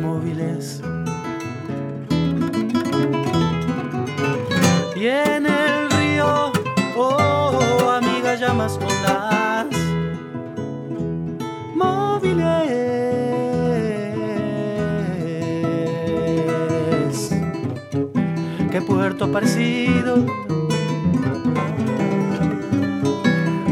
Qué 19.02 19.08
puerto 19.08 19.32
parecido. 19.32 20.24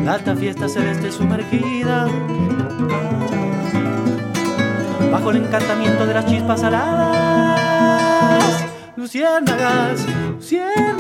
La 0.05 0.15
alta 0.15 0.35
fiesta 0.35 0.69
celeste 0.69 1.13
sumergida. 1.13 2.09
Bajo 5.13 5.31
el 5.31 5.37
encantamiento 5.37 6.05
de 6.05 6.15
las 6.15 6.27
chispas 6.27 6.65
aladas. 6.65 7.95
Luciérnagas, 8.97 10.05
luciérnagas. 10.35 11.00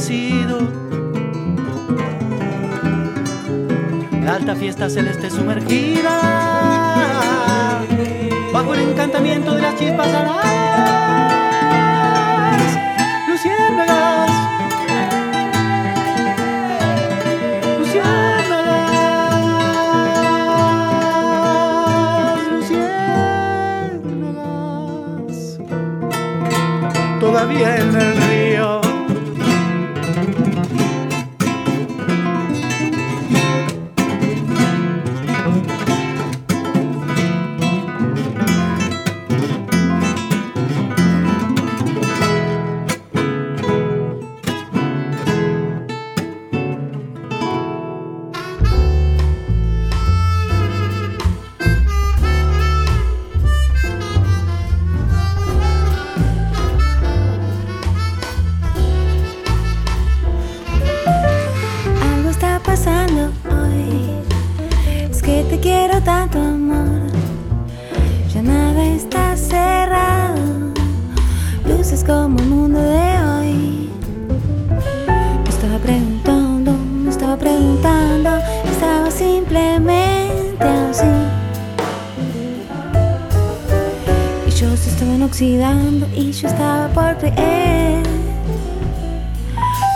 enloquecido. 0.00 0.58
Alta 4.26 4.54
fiesta 4.54 4.88
celeste 4.88 5.28
sumergida 5.28 6.20
bajo 8.52 8.74
el 8.74 8.80
encantamiento 8.90 9.54
de 9.54 9.62
las 9.62 9.76
chispas 9.76 10.06
aladas, 10.06 10.38
luciérnagas. 13.28 14.30
Luciérnagas, 17.80 19.18
luciérnagas, 22.58 23.18
todavía 27.18 27.76
en 27.78 27.96
el 27.96 28.29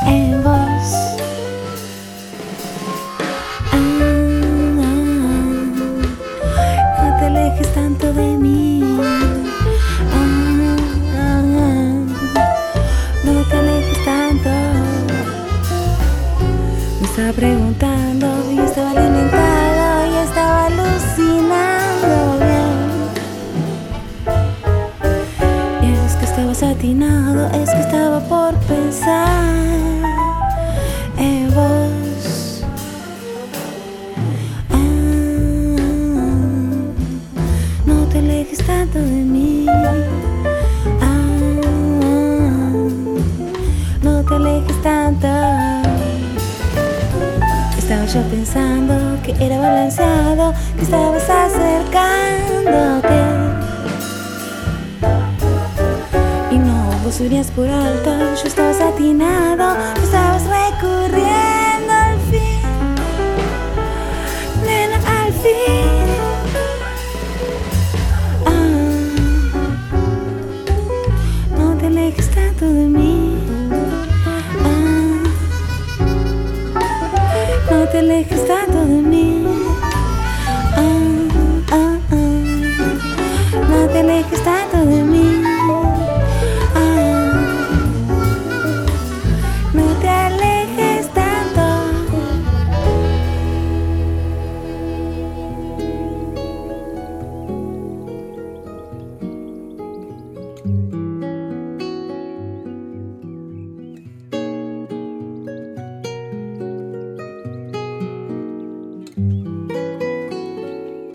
en 0.06 0.42
vos. 0.42 0.86
Ah, 3.72 3.76
ah, 4.82 4.92
no 7.00 7.18
te 7.18 7.24
alejes 7.26 7.68
tanto 7.74 8.12
de 8.12 8.36
mí. 8.36 8.82
Ah, 9.00 10.34
ah, 11.16 11.42
no 13.24 13.32
te 13.48 13.56
alejes 13.56 14.04
tanto. 14.04 14.50
Me 17.00 17.06
estaba 17.06 17.32
preguntando 17.32 17.93
es 26.86 27.70
que 27.70 27.80
estaba 27.80 28.20
por 28.28 28.54
pensar 28.66 29.38
en 31.16 31.48
vos. 31.54 32.62
Ah, 34.70 34.76
no 37.86 38.04
te 38.08 38.18
alejes 38.18 38.58
tanto 38.66 38.98
de 38.98 39.24
mí. 39.34 39.66
Ah, 39.70 39.94
no 44.02 44.22
te 44.22 44.34
alejes 44.34 44.82
tanto. 44.82 45.28
Estaba 47.78 48.04
yo 48.04 48.20
pensando 48.24 49.22
que 49.22 49.32
era 49.42 49.58
balanceado, 49.58 50.52
que 50.76 50.82
estabas 50.82 51.30
acercándote. 51.30 53.23
No, 57.14 57.18
subías 57.18 57.50
por 57.50 57.68
alto, 57.68 58.10
yo 58.10 58.48
estaba 58.48 58.72
satinado, 58.72 59.76
tú 59.94 60.02
estabas 60.02 60.42
recurriendo 60.44 61.23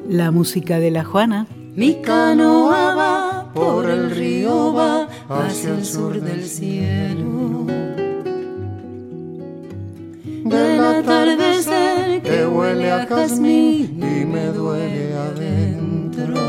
La 0.09 0.31
música 0.31 0.79
de 0.79 0.89
la 0.89 1.03
Juana. 1.05 1.45
Mi 1.75 2.01
canoa 2.01 2.95
va 2.95 3.51
por 3.53 3.87
el 3.87 4.09
río, 4.09 4.73
va 4.73 5.07
hacia 5.29 5.69
el 5.69 5.85
sur 5.85 6.19
del 6.19 6.43
cielo. 6.45 7.67
Del 10.25 10.83
atardecer 10.83 12.23
que 12.23 12.43
huele 12.47 12.91
a 12.91 13.05
jazmín 13.05 13.99
y 14.01 14.25
me 14.25 14.47
duele 14.47 15.13
adentro. 15.13 16.39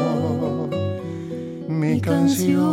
Mi 1.68 2.00
canción 2.00 2.64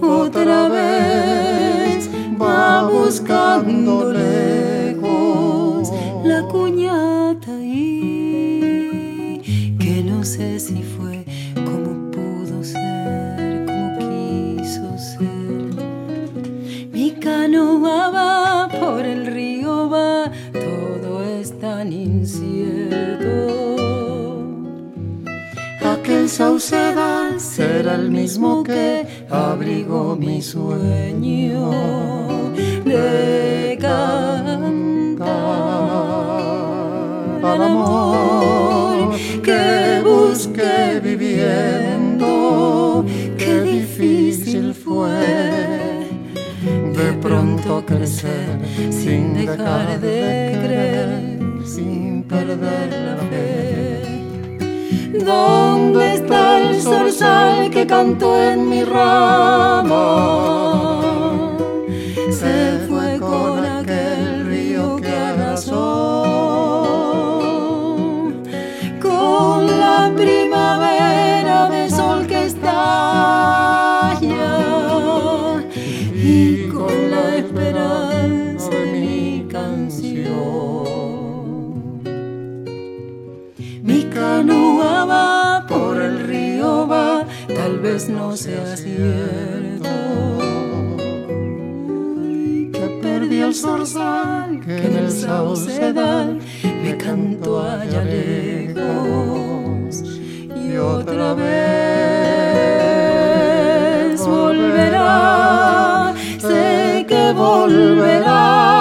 otra 0.00 0.68
vez 0.68 2.08
va 2.40 2.88
buscando 2.88 4.12
incierto. 22.04 23.26
Aquel 25.80 26.28
saucedal 26.28 27.40
será 27.40 27.94
el 27.94 28.10
mismo 28.10 28.62
que 28.62 29.06
abrigó 29.30 30.14
mi 30.16 30.42
sueño 30.42 31.70
de 32.84 33.78
cantar 33.80 35.28
al 37.42 37.62
amor 37.62 39.16
que 39.42 40.02
busqué 40.04 41.00
viviendo. 41.02 42.28
Qué 43.36 43.62
difícil 43.62 44.74
fue 44.74 45.48
de 46.98 47.12
pronto 47.20 47.84
crecer 47.86 48.58
sin 48.90 49.34
dejar 49.34 50.00
de 50.00 50.58
creer, 50.64 51.37
sin 51.78 52.22
perder 52.24 52.90
la 53.06 53.16
fe. 53.30 54.02
¿Dónde 55.24 56.14
está 56.14 56.58
el 56.60 56.80
zorzal 56.80 57.70
que 57.70 57.86
cantó 57.86 58.30
en 58.42 58.68
mi 58.68 58.82
rama? 58.84 59.98
Canoa 84.18 85.04
va 85.10 85.66
por 85.66 85.94
el 86.00 86.16
río, 86.30 86.86
va, 86.88 87.24
tal 87.58 87.78
vez 87.78 88.08
no 88.08 88.36
sea 88.36 88.76
cierto. 88.76 89.88
Que 92.76 92.86
perdí 93.02 93.38
el 93.40 93.54
zorzal 93.54 94.60
que 94.64 94.76
en 94.86 94.96
el 95.02 95.10
saucedal 95.10 96.38
me 96.82 96.96
cantó 96.96 97.60
allá 97.62 98.02
lejos. 98.04 99.92
Y 100.62 100.76
otra 100.76 101.34
vez 101.34 101.48
volverá, 104.26 106.14
sé 106.38 107.06
que 107.08 107.32
volverá 107.32 108.77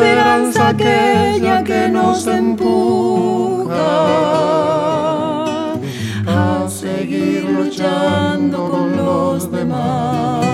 esperanza 0.00 0.68
aquella 0.68 1.62
que 1.62 1.86
nos 1.88 2.26
empuja 2.26 3.74
a 6.26 6.66
seguir 6.68 7.44
luchando 7.44 8.70
con 8.70 8.96
los 8.96 9.52
demás. 9.52 10.46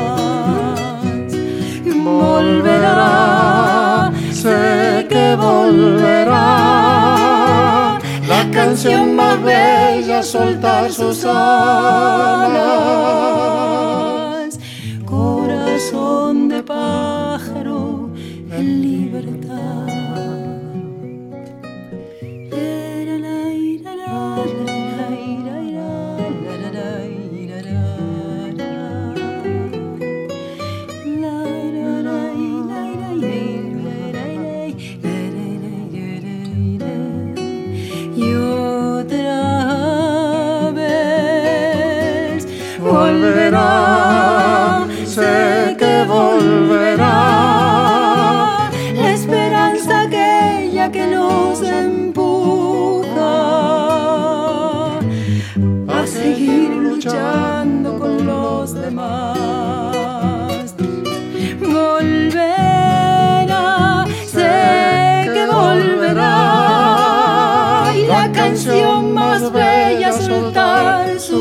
Volverá, 2.04 4.10
sé 4.32 5.06
que 5.08 5.36
volverá 5.36 6.34
la 8.28 8.50
canción 8.52 9.14
más 9.14 9.40
bella 9.42 10.24
soltar 10.24 10.92
sus 10.92 11.24
alas. 11.24 12.56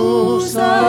Soltar 0.06 0.85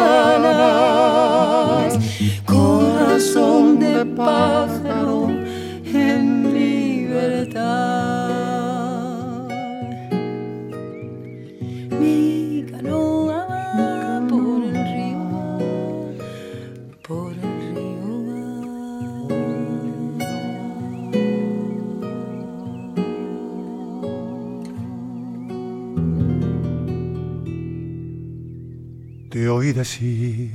decir 29.76 30.50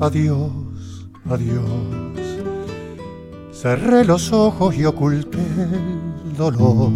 adiós, 0.00 1.08
adiós. 1.30 2.20
Cerré 3.52 4.04
los 4.04 4.30
ojos 4.32 4.76
y 4.76 4.84
oculté 4.84 5.38
el 5.64 6.36
dolor. 6.36 6.92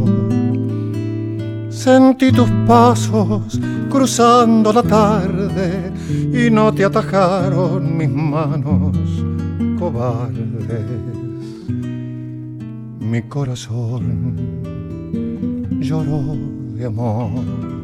Sentí 1.71 2.33
tus 2.33 2.51
pasos 2.67 3.59
cruzando 3.89 4.75
la 4.75 4.83
tarde 4.83 5.91
y 6.33 6.51
no 6.51 6.73
te 6.75 6.85
atajaron 6.85 7.97
mis 7.97 8.11
manos 8.11 8.97
cobardes. 9.79 10.85
Mi 13.01 13.23
corazón 13.23 14.15
lloró 15.81 16.37
de 16.77 16.85
amor 16.85 17.84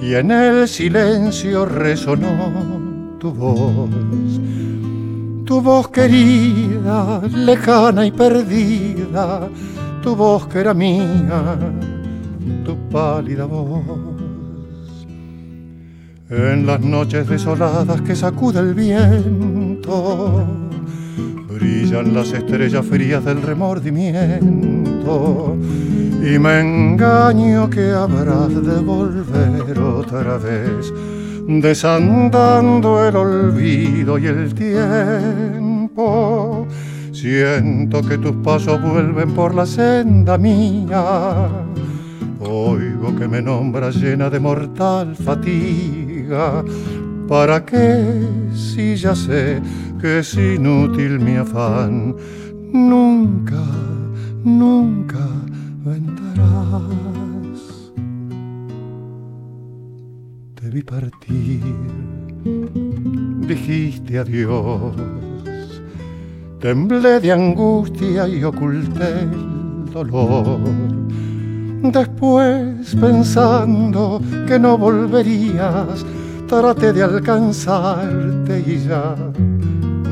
y 0.00 0.14
en 0.14 0.30
el 0.30 0.68
silencio 0.68 1.66
resonó 1.66 3.16
tu 3.18 3.32
voz, 3.32 3.90
tu 5.44 5.60
voz 5.60 5.88
querida, 5.88 7.20
lejana 7.26 8.06
y 8.06 8.12
perdida, 8.12 9.48
tu 10.02 10.14
voz 10.14 10.46
que 10.46 10.60
era 10.60 10.72
mía, 10.72 11.58
tu 12.64 12.76
pálida 12.90 13.44
voz. 13.44 13.82
En 16.30 16.66
las 16.66 16.80
noches 16.80 17.26
desoladas 17.26 18.00
que 18.02 18.14
sacude 18.14 18.60
el 18.60 18.74
viento, 18.74 20.46
brillan 21.48 22.14
las 22.14 22.32
estrellas 22.32 22.86
frías 22.86 23.24
del 23.24 23.42
remordimiento 23.42 24.67
y 26.22 26.38
me 26.38 26.60
engaño 26.60 27.68
que 27.70 27.90
habrás 27.90 28.48
de 28.48 28.80
volver 28.80 29.78
otra 29.78 30.38
vez, 30.38 30.92
desandando 31.46 33.06
el 33.06 33.16
olvido 33.16 34.18
y 34.18 34.26
el 34.26 34.54
tiempo. 34.54 35.98
Siento 37.12 38.02
que 38.02 38.18
tus 38.18 38.36
pasos 38.44 38.80
vuelven 38.80 39.32
por 39.34 39.54
la 39.54 39.66
senda 39.66 40.38
mía. 40.38 41.48
Oigo 42.40 43.16
que 43.16 43.26
me 43.26 43.42
nombras 43.42 43.96
llena 43.96 44.30
de 44.30 44.38
mortal 44.38 45.16
fatiga. 45.16 46.64
¿Para 47.28 47.64
qué 47.64 48.22
si 48.54 48.96
ya 48.96 49.14
sé 49.14 49.60
que 50.00 50.20
es 50.20 50.34
inútil 50.34 51.18
mi 51.18 51.36
afán? 51.36 52.14
Nunca, 52.72 53.62
nunca 54.44 55.26
vendrás. 55.84 57.60
Te 60.54 60.70
vi 60.70 60.82
partir, 60.82 61.62
dijiste 63.46 64.18
adiós. 64.18 64.94
Temblé 66.60 67.20
de 67.20 67.32
angustia 67.32 68.26
y 68.26 68.42
oculté 68.42 69.20
el 69.20 69.92
dolor. 69.92 70.58
Después, 71.82 72.96
pensando 72.96 74.20
que 74.48 74.58
no 74.58 74.76
volverías, 74.76 76.04
traté 76.48 76.92
de 76.92 77.04
alcanzarte 77.04 78.64
y 78.66 78.78
ya 78.78 79.14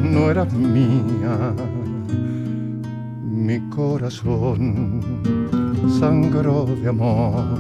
no 0.03 0.31
eras 0.31 0.53
mía. 0.53 1.53
Mi 3.47 3.61
corazón. 3.71 5.01
Sangró 6.01 6.65
de 6.65 6.89
amor. 6.89 7.59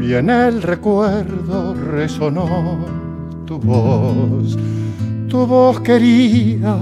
Y 0.00 0.14
en 0.14 0.30
el 0.30 0.62
recuerdo 0.62 1.74
resonó 1.74 2.78
tu 3.44 3.58
voz, 3.58 4.56
tu 5.28 5.46
voz 5.46 5.78
querida, 5.80 6.78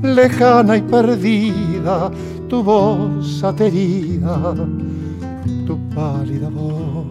lejana 0.00 0.76
y 0.76 0.82
perdida, 0.82 2.08
tu 2.48 2.62
voz 2.62 3.42
aterida, 3.42 4.54
tu 5.66 5.76
pálida 5.88 6.48
voz. 6.50 7.04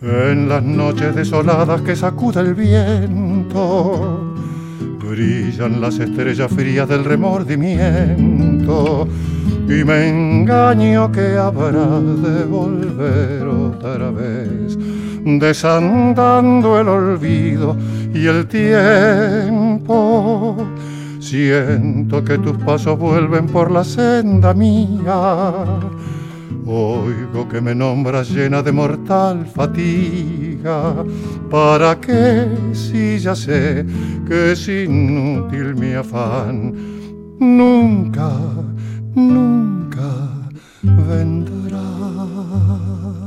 En 0.00 0.48
las 0.48 0.62
noches 0.62 1.14
desoladas 1.14 1.82
que 1.82 1.94
sacude 1.94 2.40
el 2.40 2.54
viento, 2.54 4.32
brillan 5.02 5.80
las 5.80 5.98
estrellas 5.98 6.52
frías 6.52 6.88
del 6.88 7.04
remordimiento 7.04 9.08
y 9.68 9.84
me 9.84 10.08
engaño 10.08 11.12
que 11.12 11.36
habrá 11.36 12.00
de 12.00 12.44
volver 12.44 13.46
otra 13.46 14.10
vez, 14.10 14.78
desandando 15.24 16.80
el 16.80 16.88
olvido 16.88 17.76
y 18.14 18.26
el 18.26 18.46
tiempo. 18.46 20.56
Siento 21.20 22.24
que 22.24 22.38
tus 22.38 22.56
pasos 22.58 22.98
vuelven 22.98 23.46
por 23.46 23.70
la 23.70 23.84
senda 23.84 24.52
mía. 24.52 25.62
Oigo 26.66 27.48
que 27.48 27.60
me 27.60 27.74
nombras 27.74 28.30
llena 28.30 28.62
de 28.62 28.72
mortal 28.72 29.46
fatiga. 29.46 30.51
¿Para 31.50 32.00
qué 32.00 32.46
si 32.72 33.18
ya 33.18 33.34
sé 33.34 33.84
que 34.26 34.52
es 34.52 34.68
inútil 34.68 35.74
mi 35.74 35.92
afán? 35.94 36.72
Nunca, 37.40 38.30
nunca 39.14 40.08
vendrá. 40.82 41.91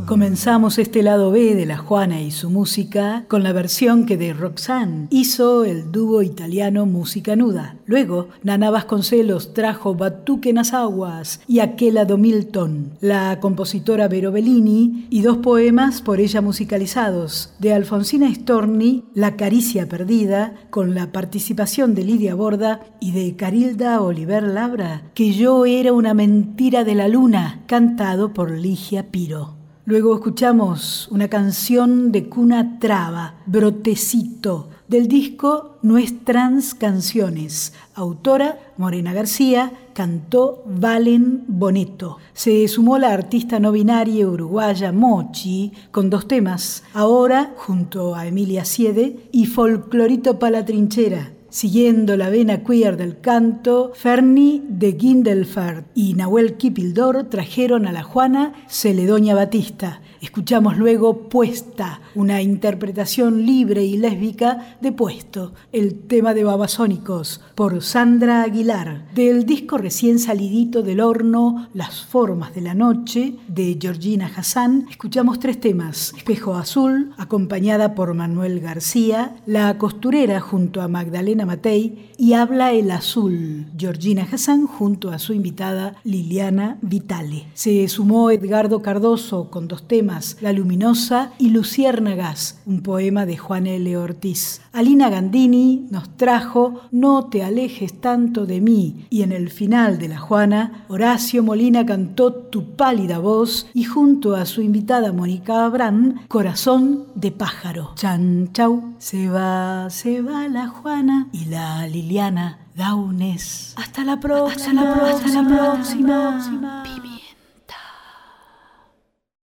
Comenzamos 0.05 0.77
este 0.77 1.01
lado 1.01 1.31
B 1.31 1.55
de 1.55 1.65
La 1.65 1.77
Juana 1.77 2.21
y 2.21 2.29
su 2.29 2.51
música 2.51 3.25
con 3.27 3.41
la 3.41 3.53
versión 3.53 4.05
que 4.05 4.17
de 4.17 4.33
Roxanne 4.33 5.07
hizo 5.09 5.65
el 5.65 5.91
dúo 5.91 6.21
italiano 6.21 6.85
Música 6.85 7.35
Nuda. 7.35 7.77
Luego, 7.87 8.27
Nana 8.43 8.69
Vasconcelos 8.69 9.55
trajo 9.55 9.95
Batuque 9.95 10.51
en 10.51 10.57
las 10.57 10.73
Aguas 10.73 11.41
y 11.47 11.59
Aquela 11.59 12.05
do 12.05 12.19
Milton, 12.19 12.91
la 13.01 13.39
compositora 13.39 14.07
Vero 14.07 14.31
Bellini 14.31 15.07
y 15.09 15.23
dos 15.23 15.37
poemas 15.37 16.03
por 16.03 16.19
ella 16.19 16.39
musicalizados, 16.39 17.55
de 17.57 17.73
Alfonsina 17.73 18.31
Storni, 18.31 19.05
La 19.15 19.35
Caricia 19.35 19.89
Perdida, 19.89 20.53
con 20.69 20.93
la 20.93 21.11
participación 21.11 21.95
de 21.95 22.03
Lidia 22.03 22.35
Borda 22.35 22.81
y 22.99 23.11
de 23.11 23.35
Carilda 23.35 23.99
Oliver 24.01 24.43
Labra, 24.43 25.01
que 25.15 25.33
yo 25.33 25.65
era 25.65 25.93
una 25.93 26.13
mentira 26.13 26.83
de 26.83 26.93
la 26.93 27.07
luna, 27.07 27.63
cantado 27.65 28.33
por 28.33 28.51
Ligia 28.51 29.07
Piro. 29.09 29.64
Luego 29.87 30.15
escuchamos 30.15 31.07
una 31.11 31.27
canción 31.27 32.11
de 32.11 32.27
cuna 32.27 32.79
traba, 32.79 33.35
Brotecito, 33.45 34.69
del 34.87 35.07
disco 35.07 35.77
Nuestras 35.83 36.73
Canciones. 36.73 37.71
Autora 37.93 38.57
Morena 38.77 39.13
García, 39.13 39.71
cantó 39.93 40.63
Valen 40.65 41.43
Boneto. 41.47 42.17
Se 42.33 42.67
sumó 42.67 42.97
la 42.97 43.13
artista 43.13 43.59
no 43.59 43.71
binaria 43.71 44.27
uruguaya 44.27 44.91
Mochi 44.91 45.71
con 45.91 46.09
dos 46.09 46.27
temas, 46.27 46.83
ahora 46.95 47.53
junto 47.55 48.15
a 48.15 48.25
Emilia 48.25 48.65
Siede 48.65 49.29
y 49.31 49.45
Folclorito 49.45 50.39
para 50.39 50.61
la 50.61 50.65
Trinchera. 50.65 51.34
Siguiendo 51.55 52.17
la 52.17 52.29
vena 52.29 52.65
queer 52.65 52.97
del 52.97 53.21
canto, 53.21 53.93
Ferni 53.95 54.61
de 54.67 54.97
Gindelfert 54.99 55.87
y 55.95 56.13
Nahuel 56.13 56.57
Kipildor 56.57 57.29
trajeron 57.29 57.87
a 57.87 57.93
la 57.93 58.03
Juana 58.03 58.51
Celedonia 58.67 59.35
Batista. 59.35 60.01
Escuchamos 60.25 60.75
luego 60.75 61.29
Puesta, 61.29 62.01
una 62.15 62.41
interpretación 62.41 63.45
libre 63.45 63.85
y 63.85 63.95
lésbica 63.95 64.75
de 64.81 64.91
Puesto, 64.91 65.53
el 65.71 65.99
tema 65.99 66.33
de 66.33 66.43
Babasónicos, 66.43 67.41
por 67.53 67.83
Sandra 67.83 68.41
Aguilar, 68.41 69.05
del 69.13 69.45
disco 69.45 69.77
recién 69.77 70.17
salidito 70.17 70.81
del 70.81 70.99
horno 70.99 71.69
Las 71.75 72.03
Formas 72.03 72.55
de 72.55 72.61
la 72.61 72.73
Noche, 72.73 73.35
de 73.47 73.77
Georgina 73.79 74.31
Hassan. 74.35 74.87
Escuchamos 74.89 75.39
tres 75.39 75.59
temas, 75.59 76.11
Espejo 76.17 76.55
Azul, 76.55 77.13
acompañada 77.17 77.93
por 77.93 78.15
Manuel 78.15 78.61
García, 78.61 79.35
La 79.45 79.77
Costurera 79.77 80.39
junto 80.39 80.81
a 80.81 80.87
Magdalena 80.87 81.45
Matei 81.45 82.09
y 82.17 82.33
Habla 82.33 82.73
el 82.73 82.89
Azul, 82.89 83.67
Georgina 83.77 84.27
Hassan 84.29 84.65
junto 84.65 85.11
a 85.11 85.19
su 85.19 85.33
invitada 85.33 85.97
Liliana 86.03 86.79
Vitale. 86.81 87.45
Se 87.53 87.87
sumó 87.87 88.31
Edgardo 88.31 88.81
Cardoso 88.81 89.51
con 89.51 89.67
dos 89.67 89.87
temas, 89.87 90.14
La 90.41 90.53
Luminosa 90.53 91.31
y 91.37 91.49
Luciérnagas, 91.49 92.61
un 92.65 92.81
poema 92.81 93.25
de 93.25 93.37
Juan 93.37 93.67
L. 93.67 93.97
Ortiz. 93.97 94.61
Alina 94.71 95.09
Gandini 95.09 95.87
nos 95.91 96.15
trajo 96.15 96.81
No 96.91 97.25
te 97.25 97.43
alejes 97.43 97.99
tanto 97.99 98.45
de 98.45 98.61
mí 98.61 99.07
y 99.09 99.23
en 99.23 99.31
el 99.31 99.49
final 99.49 99.99
de 99.99 100.07
La 100.07 100.17
Juana, 100.17 100.85
Horacio 100.87 101.43
Molina 101.43 101.85
cantó 101.85 102.33
Tu 102.33 102.75
pálida 102.75 103.19
voz 103.19 103.67
y 103.73 103.83
junto 103.83 104.35
a 104.35 104.45
su 104.45 104.61
invitada 104.61 105.11
Mónica 105.11 105.65
Abrán, 105.65 106.21
Corazón 106.27 107.05
de 107.15 107.31
pájaro. 107.31 107.91
Chan 107.95 108.51
chau, 108.53 108.95
se 108.97 109.29
va, 109.29 109.89
se 109.89 110.21
va 110.21 110.47
la 110.47 110.67
Juana 110.67 111.27
y 111.33 111.45
la 111.45 111.87
Liliana 111.87 112.59
Daunes. 112.75 113.73
Hasta 113.75 114.03
la 114.03 114.19
próxima, 114.19 114.81
hasta 114.81 115.41
la 115.41 115.47
próxima. 115.49 116.37
Hasta 116.37 116.51
la 116.51 116.83
próxima. 116.83 117.14